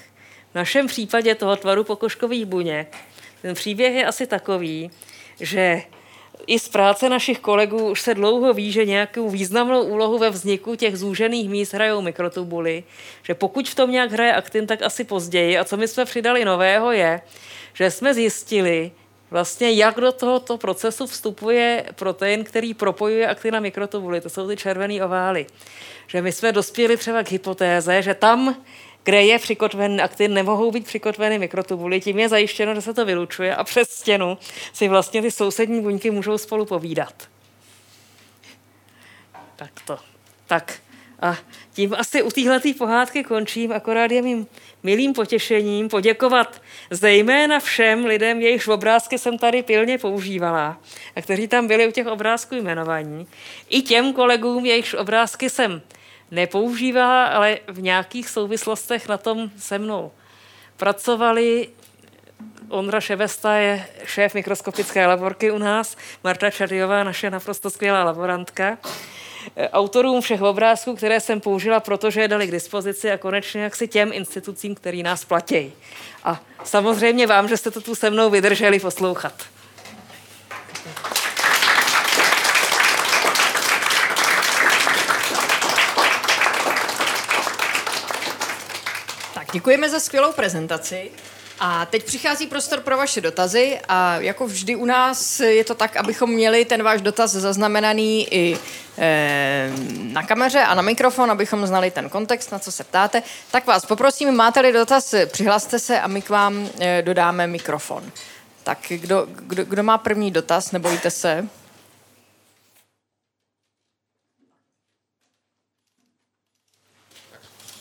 [0.52, 2.98] V našem případě toho tvaru pokožkových buněk,
[3.42, 4.92] ten příběh je asi takový,
[5.40, 5.82] že
[6.48, 10.76] i z práce našich kolegů už se dlouho ví, že nějakou významnou úlohu ve vzniku
[10.76, 12.84] těch zúžených míst hrajou mikrotubuly,
[13.24, 15.58] že pokud v tom nějak hraje aktin, tak asi později.
[15.58, 17.22] A co my jsme přidali nového je,
[17.74, 18.92] že jsme zjistili,
[19.32, 24.22] vlastně jak do tohoto procesu vstupuje protein, který propojuje aktina mikrotubuly.
[24.22, 25.46] To jsou ty červené ovály.
[26.08, 28.56] Že my jsme dospěli třeba k hypotéze, že tam
[29.08, 33.56] kde je přikotvený aktin, nemohou být přikotveny mikrotubuly, tím je zajištěno, že se to vylučuje
[33.56, 34.38] a přes stěnu
[34.74, 37.14] si vlastně ty sousední buňky můžou spolu povídat.
[39.56, 39.98] Tak to.
[40.48, 40.80] Tak
[41.20, 41.38] a
[41.74, 44.48] tím asi u téhle pohádky končím, akorát je mým
[44.84, 50.82] milým potěšením poděkovat zejména všem lidem, jejichž obrázky jsem tady pilně používala
[51.16, 53.28] a kteří tam byli u těch obrázků jmenovaní.
[53.70, 55.82] I těm kolegům, jejichž obrázky jsem
[56.32, 60.12] nepoužívá, ale v nějakých souvislostech na tom se mnou
[60.78, 61.70] pracovali.
[62.70, 68.78] Ondra Ševesta je šéf mikroskopické laborky u nás, Marta Čaryová, naše naprosto skvělá laborantka.
[69.72, 73.88] Autorům všech obrázků, které jsem použila, protože je dali k dispozici a konečně jak si
[73.88, 75.74] těm institucím, který nás platí.
[76.24, 79.34] A samozřejmě vám, že jste to tu se mnou vydrželi poslouchat.
[89.52, 91.12] Děkujeme za skvělou prezentaci.
[91.60, 95.96] A teď přichází prostor pro vaše dotazy a jako vždy u nás je to tak,
[95.96, 98.58] abychom měli ten váš dotaz zaznamenaný i
[98.98, 99.72] e,
[100.02, 103.24] na kameře a na mikrofon, abychom znali ten kontext, na co se ptáte.
[103.52, 108.12] Tak vás poprosím, máte-li dotaz, přihlaste se a my k vám e, dodáme mikrofon.
[108.64, 111.48] Tak kdo, kdo, kdo má první dotaz, nebojte se.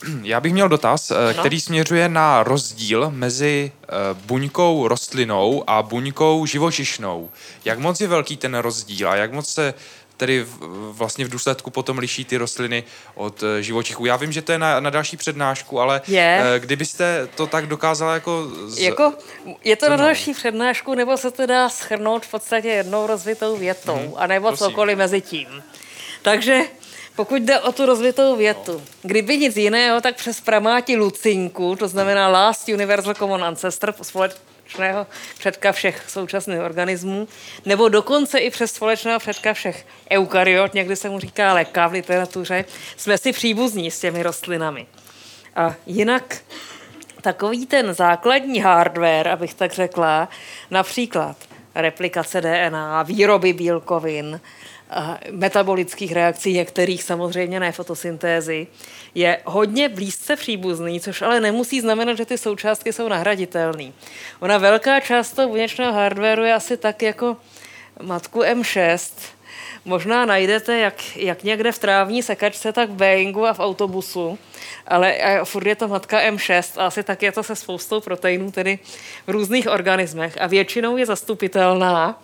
[0.23, 6.47] Já bych měl dotaz, eh, který směřuje na rozdíl mezi eh, buňkou rostlinou a buňkou
[6.47, 7.31] živočišnou.
[7.65, 9.75] Jak moc je velký ten rozdíl a jak moc se
[10.17, 10.47] tedy
[10.91, 12.85] vlastně v důsledku potom liší ty rostliny
[13.15, 14.07] od eh, živočichů.
[14.07, 16.43] Já vím, že to je na, na další přednášku, ale je.
[16.59, 18.51] kdybyste to tak dokázala jako...
[18.67, 18.79] Z...
[18.79, 19.13] jako
[19.65, 23.95] je to na další přednášku, nebo se to dá schrnout v podstatě jednou rozvitou větou,
[23.95, 24.67] hmm, anebo prosím.
[24.67, 25.63] cokoliv mezi tím.
[26.23, 26.63] Takže
[27.17, 32.29] pokud jde o tu rozvitou větu, kdyby nic jiného, tak přes pramáti Lucinku, to znamená
[32.29, 35.07] Last Universal Common Ancestor, společného
[35.39, 37.29] předka všech současných organismů,
[37.65, 42.65] nebo dokonce i přes společného předka všech eukaryot, někdy se mu říká léka v literatuře,
[42.97, 44.87] jsme si příbuzní s těmi rostlinami.
[45.57, 46.37] A jinak
[47.21, 50.29] takový ten základní hardware, abych tak řekla,
[50.71, 51.37] například
[51.75, 54.41] replikace DNA, výroby bílkovin,
[55.31, 58.67] metabolických reakcí, některých samozřejmě ne fotosyntézy,
[59.15, 63.93] je hodně blízce příbuzný, což ale nemusí znamenat, že ty součástky jsou nahraditelné.
[64.41, 67.37] Ona velká část toho buněčného hardwareu je asi tak jako
[68.03, 69.13] matku M6,
[69.85, 74.39] možná najdete jak, jak někde v trávní sekačce, tak v Boeingu a v autobusu,
[74.87, 78.79] ale furt je to matka M6 a asi tak je to se spoustou proteinů, tedy
[79.27, 82.23] v různých organismech a většinou je zastupitelná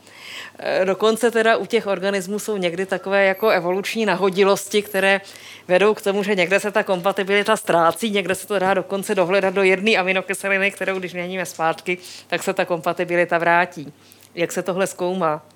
[0.84, 5.20] dokonce teda u těch organismů jsou někdy takové jako evoluční nahodilosti, které
[5.68, 9.54] vedou k tomu, že někde se ta kompatibilita ztrácí, někde se to dá dokonce dohledat
[9.54, 13.92] do jedné aminokyseliny, kterou když měníme zpátky, tak se ta kompatibilita vrátí.
[14.34, 15.46] Jak se tohle zkoumá?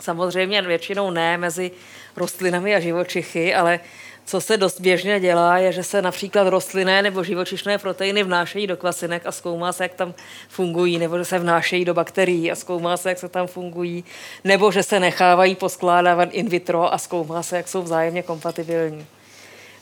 [0.00, 1.70] Samozřejmě většinou ne mezi
[2.16, 3.80] rostlinami a živočichy, ale
[4.24, 8.76] co se dost běžně dělá, je, že se například rostlinné nebo živočišné proteiny vnášejí do
[8.76, 10.14] kvasinek a zkoumá se, jak tam
[10.48, 14.04] fungují, nebo že se vnášejí do bakterií a zkoumá se, jak se tam fungují,
[14.44, 19.06] nebo že se nechávají poskládávat in vitro a zkoumá se, jak jsou vzájemně kompatibilní.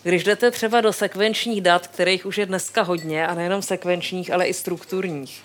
[0.03, 4.47] Když jdete třeba do sekvenčních dat, kterých už je dneska hodně, a nejenom sekvenčních, ale
[4.47, 5.43] i strukturních,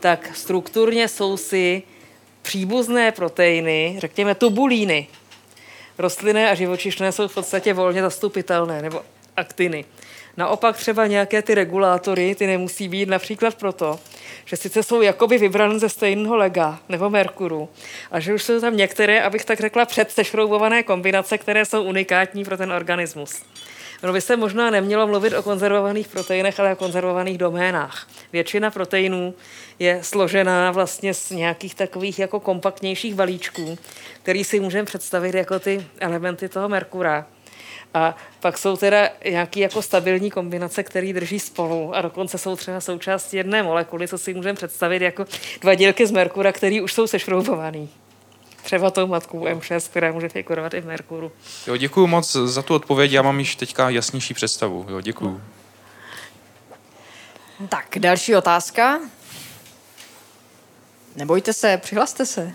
[0.00, 1.82] tak strukturně jsou si
[2.42, 5.06] příbuzné proteiny, řekněme tubulíny,
[6.00, 9.02] rostlinné a živočišné jsou v podstatě volně zastupitelné, nebo
[9.36, 9.84] aktiny.
[10.36, 13.98] Naopak třeba nějaké ty regulátory, ty nemusí být například proto,
[14.44, 17.68] že sice jsou jakoby vybrané ze stejného lega nebo merkuru,
[18.10, 22.56] a že už jsou tam některé, abych tak řekla, předsešroubované kombinace, které jsou unikátní pro
[22.56, 23.42] ten organismus.
[24.02, 28.08] No by se možná nemělo mluvit o konzervovaných proteinech, ale o konzervovaných doménách.
[28.32, 29.34] Většina proteinů
[29.78, 33.78] je složená vlastně z nějakých takových jako kompaktnějších balíčků,
[34.22, 37.26] který si můžeme představit jako ty elementy toho Merkura.
[37.94, 42.80] A pak jsou teda nějaké jako stabilní kombinace, které drží spolu a dokonce jsou třeba
[42.80, 45.24] součástí jedné molekuly, co si můžeme představit jako
[45.60, 47.86] dva dílky z Merkura, které už jsou sešroubované.
[48.62, 51.32] Třeba tou matkou M6, která může figurovat i v Merkuru.
[51.66, 54.86] Jo, děkuji moc za tu odpověď, já mám již teďka jasnější představu.
[54.88, 55.40] Jo, děkuji.
[57.68, 59.00] Tak, další otázka.
[61.16, 62.52] Nebojte se, přihlaste se.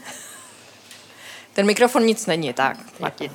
[1.54, 3.32] Ten mikrofon nic není, tak, Martin.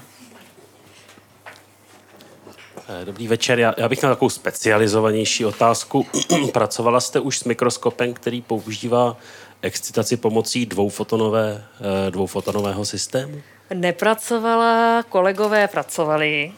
[2.88, 6.06] Eh, dobrý večer, já, já bych měl takovou specializovanější otázku.
[6.52, 9.16] Pracovala jste už s mikroskopem, který používá
[9.62, 13.42] excitaci pomocí dvoufotonové, eh, dvoufotonového systému?
[13.74, 16.52] Nepracovala, kolegové pracovali,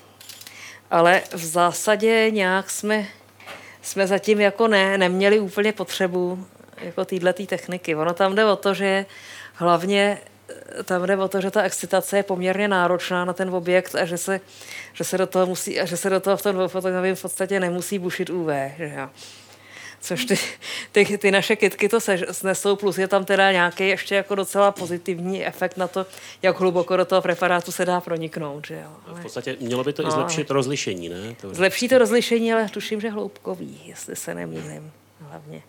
[0.91, 3.07] ale v zásadě nějak jsme,
[3.83, 6.47] jsme zatím jako ne, neměli úplně potřebu
[6.83, 7.95] jako této techniky.
[7.95, 9.07] Ono tam jde o to, že
[9.55, 10.19] hlavně
[10.85, 14.19] tam jde o to, že ta excitace je poměrně náročná na ten objekt a že
[14.19, 14.41] se,
[14.93, 17.61] že se do toho musí, a že se do toho v tom dvoufotonovém v podstatě
[17.61, 18.49] nemusí bušit UV.
[18.77, 19.09] Že jo.
[20.03, 20.39] Což ty,
[20.93, 24.73] ty, ty, naše kitky to se, snesou, plus je tam teda nějaký ještě jako docela
[24.73, 26.07] pozitivní efekt na to,
[26.43, 28.67] jak hluboko do toho preparátu se dá proniknout.
[28.67, 28.91] Že jo.
[29.07, 29.21] Ale...
[29.21, 31.37] V podstatě mělo by to no, i zlepšit rozlišení, ne?
[31.41, 31.55] To...
[31.55, 35.63] Zlepší to rozlišení, ale tuším, že hloubkový, jestli se nemýlím hlavně.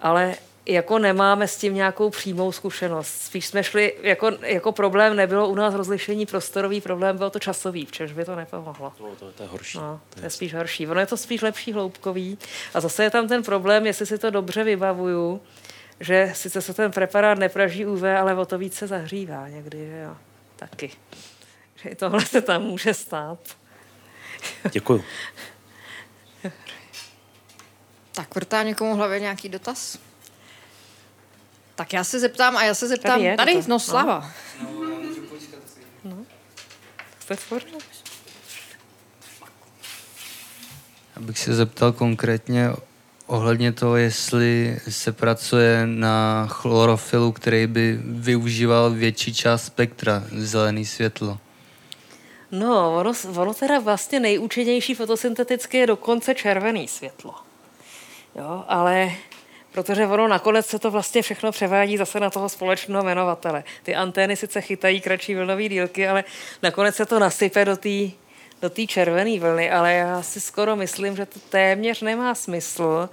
[0.00, 0.34] Ale
[0.66, 3.22] jako nemáme s tím nějakou přímou zkušenost.
[3.22, 7.86] Spíš jsme šli, jako, jako problém nebylo u nás rozlišení prostorový, problém byl to časový,
[7.86, 8.92] v čemž by to nepomohlo.
[9.00, 9.78] No, to, to je horší.
[9.78, 10.86] No, to je spíš horší.
[10.86, 12.38] Ono je to spíš lepší hloubkový.
[12.74, 15.40] A zase je tam ten problém, jestli si to dobře vybavuju,
[16.00, 20.16] že sice se ten preparát nepraží UV, ale o to více zahřívá někdy, že jo.
[20.56, 20.90] Taky.
[21.76, 23.38] Že i tohle se tam může stát.
[24.72, 25.04] Děkuju.
[28.12, 29.98] tak vrtá někomu v hlavě nějaký dotaz?
[31.76, 33.12] Tak já se zeptám a já se zeptám.
[33.12, 34.30] Tady, je, tady no, Slava.
[34.62, 34.70] No,
[36.04, 36.26] no.
[41.16, 42.70] Abych se zeptal konkrétně
[43.26, 51.38] ohledně toho, jestli se pracuje na chlorofilu, který by využíval větší část spektra zelený světlo.
[52.50, 57.34] No, ono, ono teda vlastně nejúčinnější fotosyntetické je dokonce červený světlo.
[58.36, 59.12] Jo, ale
[59.76, 63.64] protože ono nakonec se to vlastně všechno převádí zase na toho společného jmenovatele.
[63.82, 66.24] Ty antény sice chytají kratší vlnové dílky, ale
[66.62, 68.10] nakonec se to nasype do té
[68.62, 73.08] do té červené vlny, ale já si skoro myslím, že to téměř nemá smysl,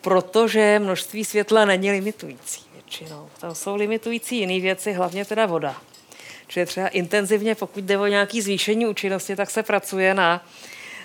[0.00, 3.30] protože množství světla není limitující většinou.
[3.40, 5.76] Tam jsou limitující jiné věci, hlavně teda voda.
[6.46, 10.46] Čili třeba intenzivně, pokud jde o nějaké zvýšení účinnosti, tak se pracuje na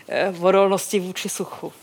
[0.09, 1.73] eh, odolnosti vůči suchu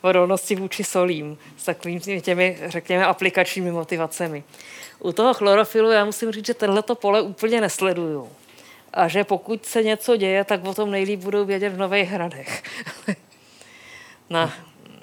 [0.00, 4.44] odolnosti vůči solím s takovými těmi, řekněme, aplikačními motivacemi.
[4.98, 8.28] U toho chlorofilu já musím říct, že tenhleto pole úplně nesleduju.
[8.92, 12.62] A že pokud se něco děje, tak o tom nejlíp budou vědět v Nových hradech.
[14.30, 14.54] na,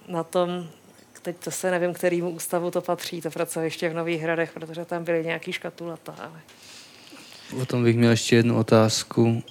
[0.08, 0.68] na tom,
[1.22, 4.86] teď to se nevím, kterýmu ústavu to patří, to pracuje ještě v Nových hradech, protože
[4.86, 6.16] tam byly nějaký škatulata.
[6.20, 6.42] Ale...
[7.62, 9.44] O tom bych měl ještě jednu otázku.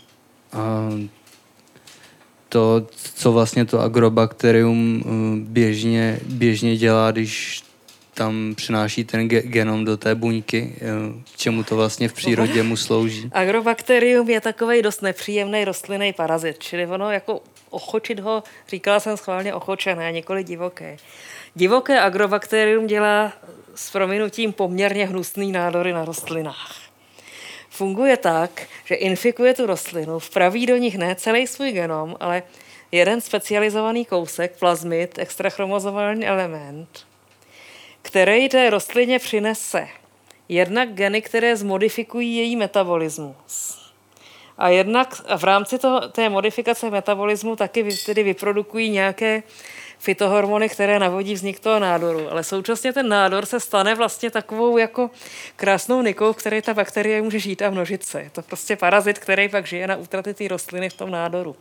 [0.53, 0.91] A
[2.55, 5.09] to, co vlastně to agrobakterium eh,
[5.51, 7.63] běžně, běžně dělá, když
[8.15, 10.81] tam přináší ten ge- genom do té buňky, eh,
[11.35, 13.31] k čemu to vlastně v přírodě mu slouží.
[13.33, 19.55] Agrobakterium je takový dost nepříjemný rostlinný parazit, čili ono jako ochočit ho, říkala jsem schválně
[19.55, 20.97] ochočené, nikoli divoké.
[21.55, 23.33] Divoké agrobakterium dělá
[23.75, 26.84] s prominutím poměrně hnusný nádory na rostlinách
[27.75, 28.51] funguje tak,
[28.85, 32.43] že infikuje tu rostlinu, vpraví do nich ne celý svůj genom, ale
[32.93, 37.07] jeden specializovaný kousek, plazmid, extrachromozomální element,
[38.03, 39.89] který té rostlině přinese
[40.49, 43.81] jednak geny, které zmodifikují její metabolismus.
[44.59, 49.43] A jednak v rámci toho, té modifikace metabolismu taky tedy vyprodukují nějaké
[50.05, 52.31] fitohormony, které navodí vznik toho nádoru.
[52.31, 55.11] Ale současně ten nádor se stane vlastně takovou jako
[55.57, 58.23] krásnou nikou, v které ta bakterie může žít a množit se.
[58.23, 61.57] Je to prostě parazit, který pak žije na útraty té rostliny v tom nádoru.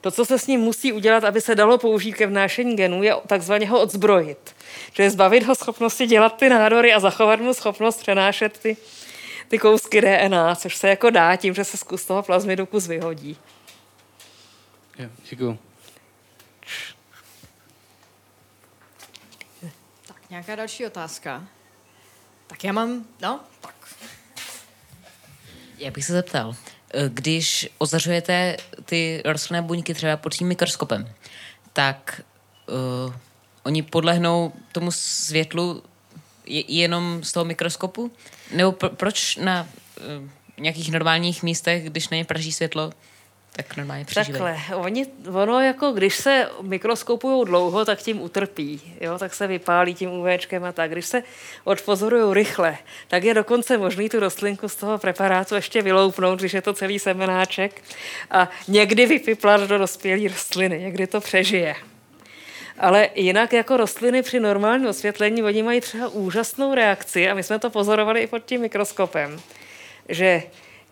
[0.00, 3.14] To, co se s ním musí udělat, aby se dalo použít ke vnášení genů, je
[3.26, 4.56] takzvaně ho odzbrojit.
[4.92, 8.76] Čili zbavit ho schopnosti dělat ty nádory a zachovat mu schopnost přenášet ty,
[9.48, 13.36] ty kousky DNA, což se jako dá tím, že se z toho plazmidu kus vyhodí.
[15.30, 15.58] děkuji.
[20.34, 21.44] Nějaká další otázka?
[22.46, 23.74] Tak já mám, no, tak.
[25.78, 26.56] Já bych se zeptal,
[26.94, 31.14] eh, když ozařujete ty rostlinné buňky třeba pod tím mikroskopem,
[31.72, 32.20] tak
[33.06, 33.14] uh,
[33.62, 35.82] oni podlehnou tomu světlu
[36.68, 38.12] jenom z toho mikroskopu?
[38.52, 40.28] Nebo pro, proč na uh,
[40.58, 42.92] nějakých normálních místech, když na ně praží světlo,
[43.56, 44.54] tak normálně přežívají.
[44.54, 49.94] Takhle, oni, ono jako, když se mikroskopují dlouho, tak tím utrpí, jo, tak se vypálí
[49.94, 50.90] tím UVčkem a tak.
[50.90, 51.22] Když se
[51.64, 52.78] odpozorují rychle,
[53.08, 56.98] tak je dokonce možný tu rostlinku z toho preparátu ještě vyloupnout, když je to celý
[56.98, 57.82] semenáček
[58.30, 61.74] a někdy vypiplat do dospělé rostliny, někdy to přežije.
[62.78, 67.58] Ale jinak jako rostliny při normálním osvětlení, oni mají třeba úžasnou reakci a my jsme
[67.58, 69.40] to pozorovali i pod tím mikroskopem,
[70.08, 70.42] že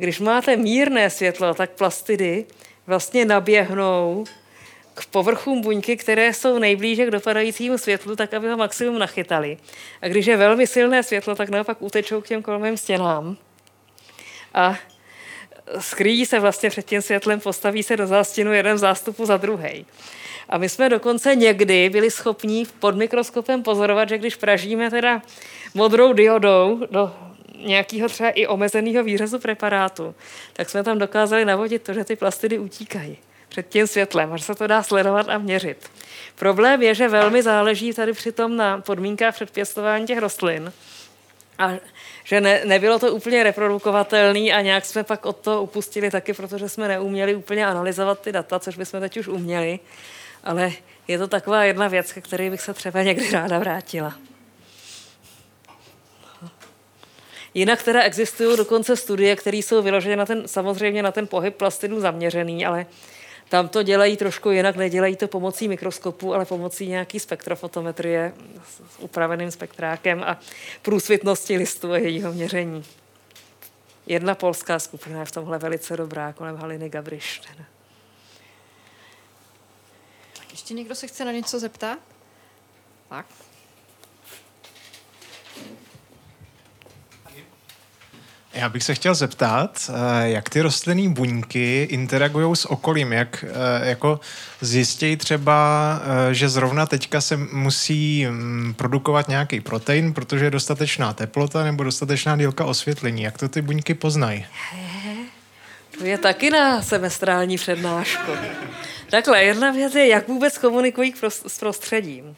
[0.03, 2.47] když máte mírné světlo, tak plastidy
[2.87, 4.25] vlastně naběhnou
[4.95, 9.59] k povrchům buňky, které jsou nejblíže k dopadajícímu světlu, tak aby ho maximum nachytali.
[10.03, 13.37] A když je velmi silné světlo, tak naopak utečou k těm kolmým stěnám.
[14.55, 14.79] A
[15.79, 19.87] skrýjí se vlastně před tím světlem, postaví se do zástěnu jeden zástupu za druhý.
[20.49, 25.23] A my jsme dokonce někdy byli schopni pod mikroskopem pozorovat, že když pražíme teda
[25.75, 27.15] modrou diodou do
[27.59, 30.15] nějakého třeba i omezeného výřezu preparátu,
[30.53, 34.55] tak jsme tam dokázali navodit to, že ty plastidy utíkají před tím světlem, že se
[34.55, 35.91] to dá sledovat a měřit.
[36.35, 40.73] Problém je, že velmi záleží tady přitom na podmínkách předpěstování těch rostlin
[41.59, 41.73] a
[42.25, 46.69] že ne, nebylo to úplně reprodukovatelné a nějak jsme pak od toho upustili taky, protože
[46.69, 49.79] jsme neuměli úplně analyzovat ty data, což bychom teď už uměli,
[50.45, 50.73] ale
[51.09, 54.15] je to taková jedna věc, ke které bych se třeba někdy ráda vrátila.
[57.55, 62.01] Jinak teda existují dokonce studie, které jsou vyložené na ten, samozřejmě na ten pohyb plastidů
[62.01, 62.87] zaměřený, ale
[63.49, 68.33] tam to dělají trošku jinak, nedělají to pomocí mikroskopu, ale pomocí nějaký spektrofotometrie
[68.65, 70.41] s upraveným spektrákem a
[70.83, 72.85] průsvitnosti listu a jejího měření.
[74.07, 77.43] Jedna polská skupina je v tomhle velice dobrá, kolem Haliny Gabriš.
[80.51, 81.99] Ještě někdo se chce na něco zeptat?
[83.09, 83.27] Tak.
[88.55, 93.89] Já bych se chtěl zeptat, eh, jak ty rostlinné buňky interagují s okolím, jak eh,
[93.89, 94.21] jako
[94.61, 96.01] zjistějí třeba,
[96.31, 101.85] eh, že zrovna teďka se musí mm, produkovat nějaký protein, protože je dostatečná teplota nebo
[101.85, 103.23] dostatečná dílka osvětlení.
[103.23, 104.47] Jak to ty buňky poznají?
[105.99, 108.33] To je taky na semestrální přednášku.
[109.11, 111.15] Takhle, jedna věc je, jak vůbec komunikují
[111.47, 112.37] s prostředím.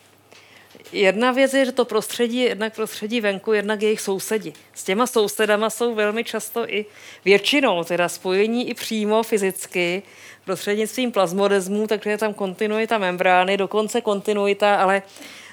[0.94, 4.52] Jedna věc je, že to prostředí je jednak prostředí venku, jednak jejich sousedi.
[4.74, 6.86] S těma sousedama jsou velmi často i
[7.24, 10.02] většinou teda spojení i přímo fyzicky
[10.44, 15.02] prostřednictvím plazmodezmů, takže je tam kontinuita membrány, dokonce kontinuita, ale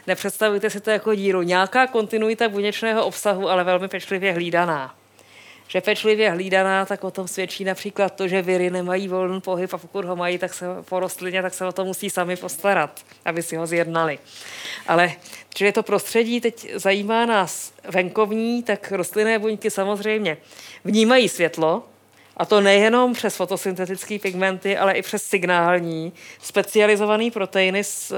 [0.07, 1.41] nepředstavujte si to jako díru.
[1.41, 5.00] Nějaká kontinuita buněčného obsahu, ale velmi pečlivě hlídaná
[5.72, 9.78] že pečlivě hlídaná, tak o tom svědčí například to, že viry nemají volný pohyb a
[9.78, 13.43] pokud ho mají tak se po rostlině, tak se o to musí sami postarat, aby
[13.43, 14.19] si ho zjednali.
[14.88, 15.11] Ale
[15.61, 20.38] je to prostředí teď zajímá nás venkovní, tak rostlinné buňky samozřejmě
[20.86, 21.84] vnímají světlo,
[22.41, 28.15] a to nejenom přes fotosyntetické pigmenty, ale i přes signální, specializované proteiny s,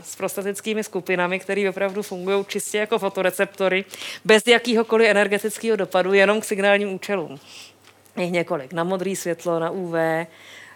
[0.00, 3.84] s prostatickými skupinami, které opravdu fungují čistě jako fotoreceptory,
[4.24, 7.40] bez jakýhokoliv energetického dopadu, jenom k signálním účelům.
[8.16, 8.72] Je několik.
[8.72, 9.94] Na modré světlo, na UV,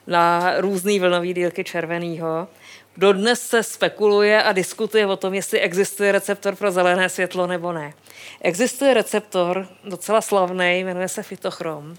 [0.07, 2.49] na různé vlnové dílky červeného.
[2.97, 7.93] Dodnes se spekuluje a diskutuje o tom, jestli existuje receptor pro zelené světlo nebo ne.
[8.41, 11.97] Existuje receptor, docela slavný, jmenuje se fitochrom,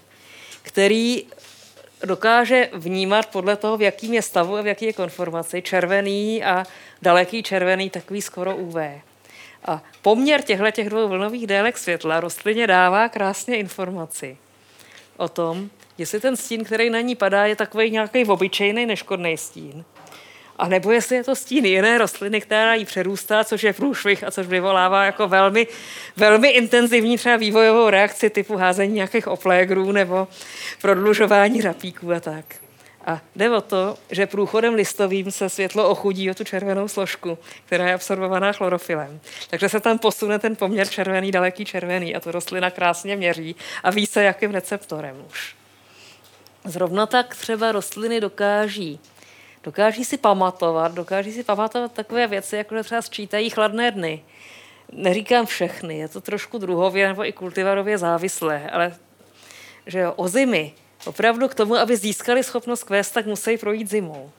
[0.62, 1.24] který
[2.04, 6.64] dokáže vnímat podle toho, v jakým je stavu a v jaký je konformaci, červený a
[7.02, 8.76] daleký červený, takový skoro UV.
[9.64, 14.36] A poměr těchto těch dvou vlnových délek světla rostlině dává krásně informaci
[15.16, 19.84] o tom, jestli ten stín, který na ní padá, je takový nějaký obyčejný neškodný stín,
[20.62, 24.30] a nebo jestli je to stín jiné rostliny, která ji přerůstá, což je průšvih a
[24.30, 25.66] což vyvolává jako velmi,
[26.16, 30.28] velmi intenzivní třeba vývojovou reakci typu házení nějakých oplégrů nebo
[30.80, 32.44] prodlužování rapíků a tak.
[33.06, 37.88] A jde o to, že průchodem listovým se světlo ochudí o tu červenou složku, která
[37.88, 39.20] je absorbovaná chlorofilem.
[39.50, 43.90] Takže se tam posune ten poměr červený, daleký červený a to rostlina krásně měří a
[43.90, 45.54] ví se, jakým receptorem už.
[46.64, 49.00] Zrovna tak třeba rostliny dokáží
[49.62, 54.24] dokáží si pamatovat, dokáží si pamatovat takové věci, jako třeba sčítají chladné dny.
[54.92, 58.96] Neříkám všechny, je to trošku druhově nebo i kultivarově závislé, ale
[59.86, 60.72] že jo, o zimy,
[61.06, 64.30] opravdu k tomu, aby získali schopnost kvést, tak musí projít zimou.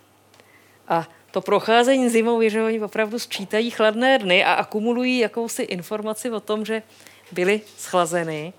[0.87, 6.31] A to procházení zimou je, že oni opravdu sčítají chladné dny a akumulují jakousi informaci
[6.31, 6.81] o tom, že
[7.31, 8.53] byly schlazeny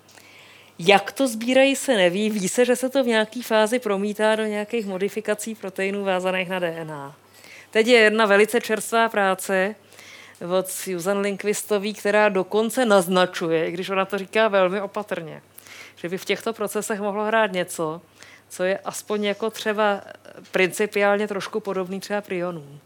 [0.78, 2.30] jak to sbírají, se neví.
[2.30, 6.58] Ví se, že se to v nějaké fázi promítá do nějakých modifikací proteinů vázaných na
[6.58, 7.16] DNA.
[7.70, 9.74] Teď je jedna velice čerstvá práce
[10.58, 15.42] od Susan Linkvistový, která dokonce naznačuje, i když ona to říká velmi opatrně,
[15.96, 18.00] že by v těchto procesech mohlo hrát něco,
[18.48, 20.00] co je aspoň jako třeba
[20.50, 22.80] principiálně trošku podobný třeba prionům.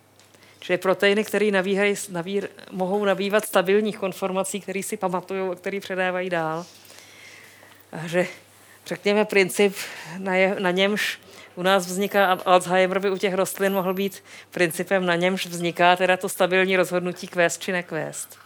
[0.61, 6.31] Čili proteiny, které navíhají, naví, mohou nabývat stabilních konformací, které si pamatují a které předávají
[6.31, 6.67] dál.
[8.07, 8.27] Že
[8.87, 9.77] řekněme princip,
[10.19, 11.19] na, je, na němž
[11.55, 16.17] u nás vzniká Alzheimer, by u těch rostlin mohl být principem, na němž vzniká teda
[16.17, 18.39] to stabilní rozhodnutí kvést či nekvést.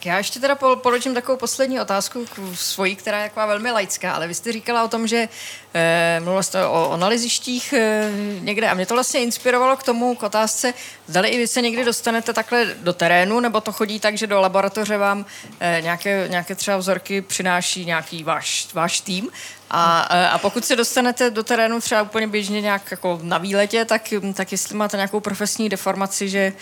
[0.00, 4.12] Tak já ještě teda položím takovou poslední otázku k svojí, která je taková velmi laická,
[4.12, 5.28] ale vy jste říkala o tom, že
[5.74, 8.10] eh, mluvila jste o analyzištích eh,
[8.40, 10.74] někde a mě to vlastně inspirovalo k tomu, k otázce,
[11.06, 14.40] zdali i vy se někdy dostanete takhle do terénu, nebo to chodí tak, že do
[14.40, 15.26] laboratoře vám
[15.60, 19.28] eh, nějaké, nějaké třeba vzorky přináší nějaký váš, váš tým
[19.70, 24.02] a, a pokud se dostanete do terénu třeba úplně běžně nějak jako na výletě, tak,
[24.34, 26.52] tak jestli máte nějakou profesní deformaci, že,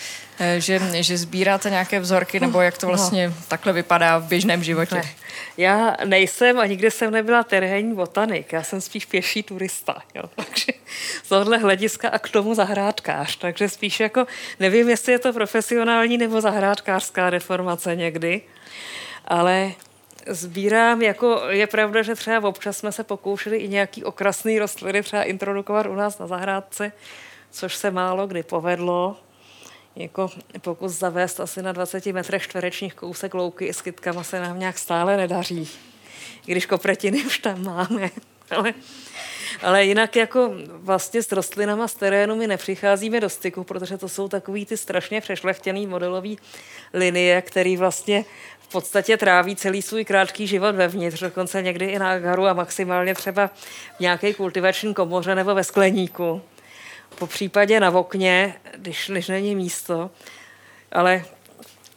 [0.57, 2.89] že, že sbíráte nějaké vzorky, nebo jak to no.
[2.89, 3.33] vlastně no.
[3.47, 4.95] takhle vypadá v běžném životě?
[4.95, 5.09] Ne.
[5.57, 10.01] Já nejsem a nikdy jsem nebyla terénní botanik, já jsem spíš pěší turista.
[10.15, 10.23] Jo.
[10.35, 10.73] Takže
[11.23, 13.35] z tohohle hlediska a k tomu zahrádkář.
[13.35, 14.27] Takže spíš jako
[14.59, 18.41] nevím, jestli je to profesionální nebo zahrádkářská deformace někdy,
[19.25, 19.71] ale
[20.27, 25.23] sbírám, jako je pravda, že třeba občas jsme se pokoušeli i nějaký okrasný rostliny třeba
[25.23, 26.91] introdukovat u nás na zahrádce,
[27.51, 29.17] což se málo kdy povedlo.
[29.95, 30.29] Jako
[30.61, 35.17] pokus zavést asi na 20 metrech čtverečních kousek louky s kytkama se nám nějak stále
[35.17, 35.69] nedaří.
[36.45, 38.09] Když kopretiny už tam máme.
[38.51, 38.73] Ale,
[39.61, 44.27] ale jinak jako vlastně s rostlinama z terénu my nepřicházíme do styku, protože to jsou
[44.27, 46.39] takový ty strašně přešlechtěný modelový
[46.93, 48.25] linie, který vlastně
[48.59, 53.15] v podstatě tráví celý svůj krátký život vevnitř, dokonce někdy i na agaru a maximálně
[53.15, 56.41] třeba v nějaké kultivační komoře nebo ve skleníku.
[57.15, 60.11] Po případě na okně, když, když není místo.
[60.91, 61.25] Ale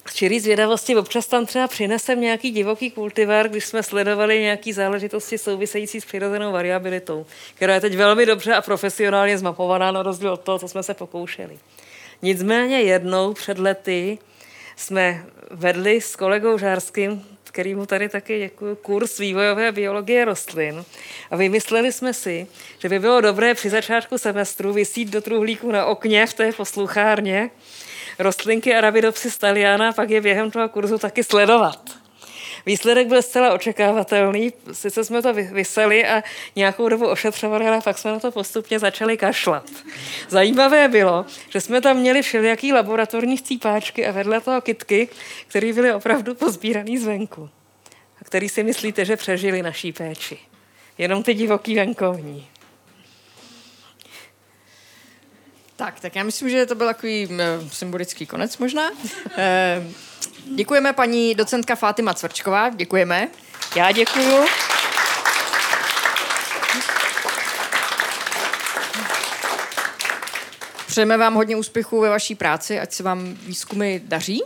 [0.07, 5.39] z čirý zvědavosti občas tam třeba přinesem nějaký divoký kultivar, když jsme sledovali nějaké záležitosti
[5.39, 10.41] související s přirozenou variabilitou, která je teď velmi dobře a profesionálně zmapovaná na rozdíl od
[10.41, 11.59] toho, co jsme se pokoušeli.
[12.23, 14.19] Nicméně jednou před lety
[14.77, 20.85] jsme vedli s kolegou Žárským, kterýmu tady taky děkuji, kurz vývojové biologie rostlin.
[21.31, 22.47] A vymysleli jsme si,
[22.79, 27.51] že by bylo dobré při začátku semestru vysít do truhlíku na okně v té posluchárně
[28.19, 32.02] rostlinky Arabidopsis staliana a pak je během toho kurzu taky sledovat.
[32.67, 36.23] Výsledek byl zcela očekávatelný, sice jsme to vyseli a
[36.57, 39.71] nějakou dobu ošetřovali, ale pak jsme na to postupně začali kašlat.
[40.29, 45.09] Zajímavé bylo, že jsme tam měli všelijaký laboratorní cípáčky a vedle toho kitky,
[45.47, 47.51] které byly opravdu pozbíraný zvenku.
[48.21, 50.39] A který si myslíte, že přežili naší péči.
[50.99, 52.49] Jenom ty divoký venkovní.
[55.85, 57.29] Tak, tak já myslím, že to byl takový
[57.73, 58.91] symbolický konec možná.
[59.37, 59.87] Eh,
[60.55, 63.29] Děkujeme paní docentka Fátima Cvrčková, děkujeme.
[63.77, 64.45] Já děkuju.
[70.87, 74.43] Přejeme vám hodně úspěchů ve vaší práci, ať se vám výzkumy daří.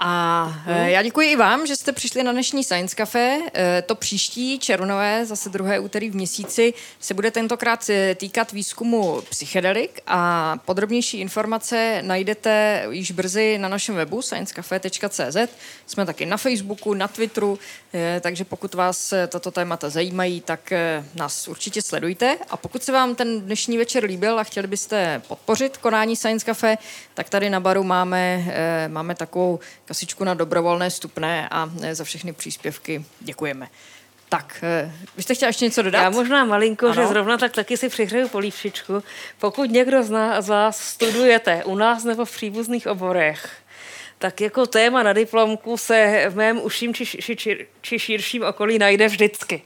[0.00, 3.38] A e, já děkuji i vám, že jste přišli na dnešní Science Cafe.
[3.54, 9.22] E, to příští červnové, zase druhé úterý v měsíci, se bude tentokrát e, týkat výzkumu
[9.30, 15.36] psychedelik a podrobnější informace najdete již brzy na našem webu sciencecafe.cz.
[15.86, 17.58] Jsme taky na Facebooku, na Twitteru,
[18.20, 20.72] takže pokud vás tato témata zajímají, tak
[21.14, 22.38] nás určitě sledujte.
[22.50, 26.78] A pokud se vám ten dnešní večer líbil a chtěli byste podpořit konání Science Cafe,
[27.14, 28.44] tak tady na baru máme,
[28.88, 29.58] máme takovou
[29.88, 33.68] kasičku na dobrovolné stupné a e, za všechny příspěvky děkujeme.
[34.28, 36.02] Tak, e, vy jste chtěla ještě něco dodat?
[36.02, 36.94] Já možná malinko, ano?
[36.94, 39.02] že zrovna tak taky si přihřeju polívčičku.
[39.38, 43.56] Pokud někdo z, nás, z vás studujete u nás nebo v příbuzných oborech,
[44.18, 48.78] tak jako téma na diplomku se v mém uším či, či, či, či širším okolí
[48.78, 49.62] najde vždycky.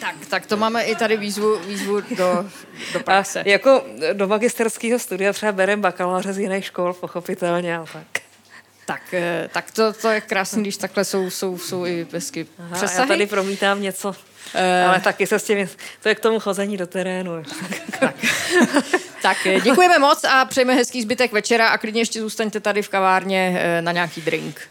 [0.00, 2.50] Tak, tak to máme i tady výzvu, výzvu do,
[2.92, 3.40] do praxe.
[3.40, 8.23] A jako do magisterského studia třeba berem bakaláře z jiných škol, pochopitelně a tak.
[8.86, 13.00] Tak, eh, tak to, to je krásné, když takhle jsou, jsou, jsou i hezky přesahy.
[13.00, 15.68] Já tady promítám něco, uh, ale taky se s tím,
[16.02, 17.42] to je k tomu chození do terénu.
[18.00, 18.14] tak.
[19.22, 22.88] tak eh, děkujeme moc a přejeme hezký zbytek večera a klidně ještě zůstaňte tady v
[22.88, 24.68] kavárně na nějaký drink.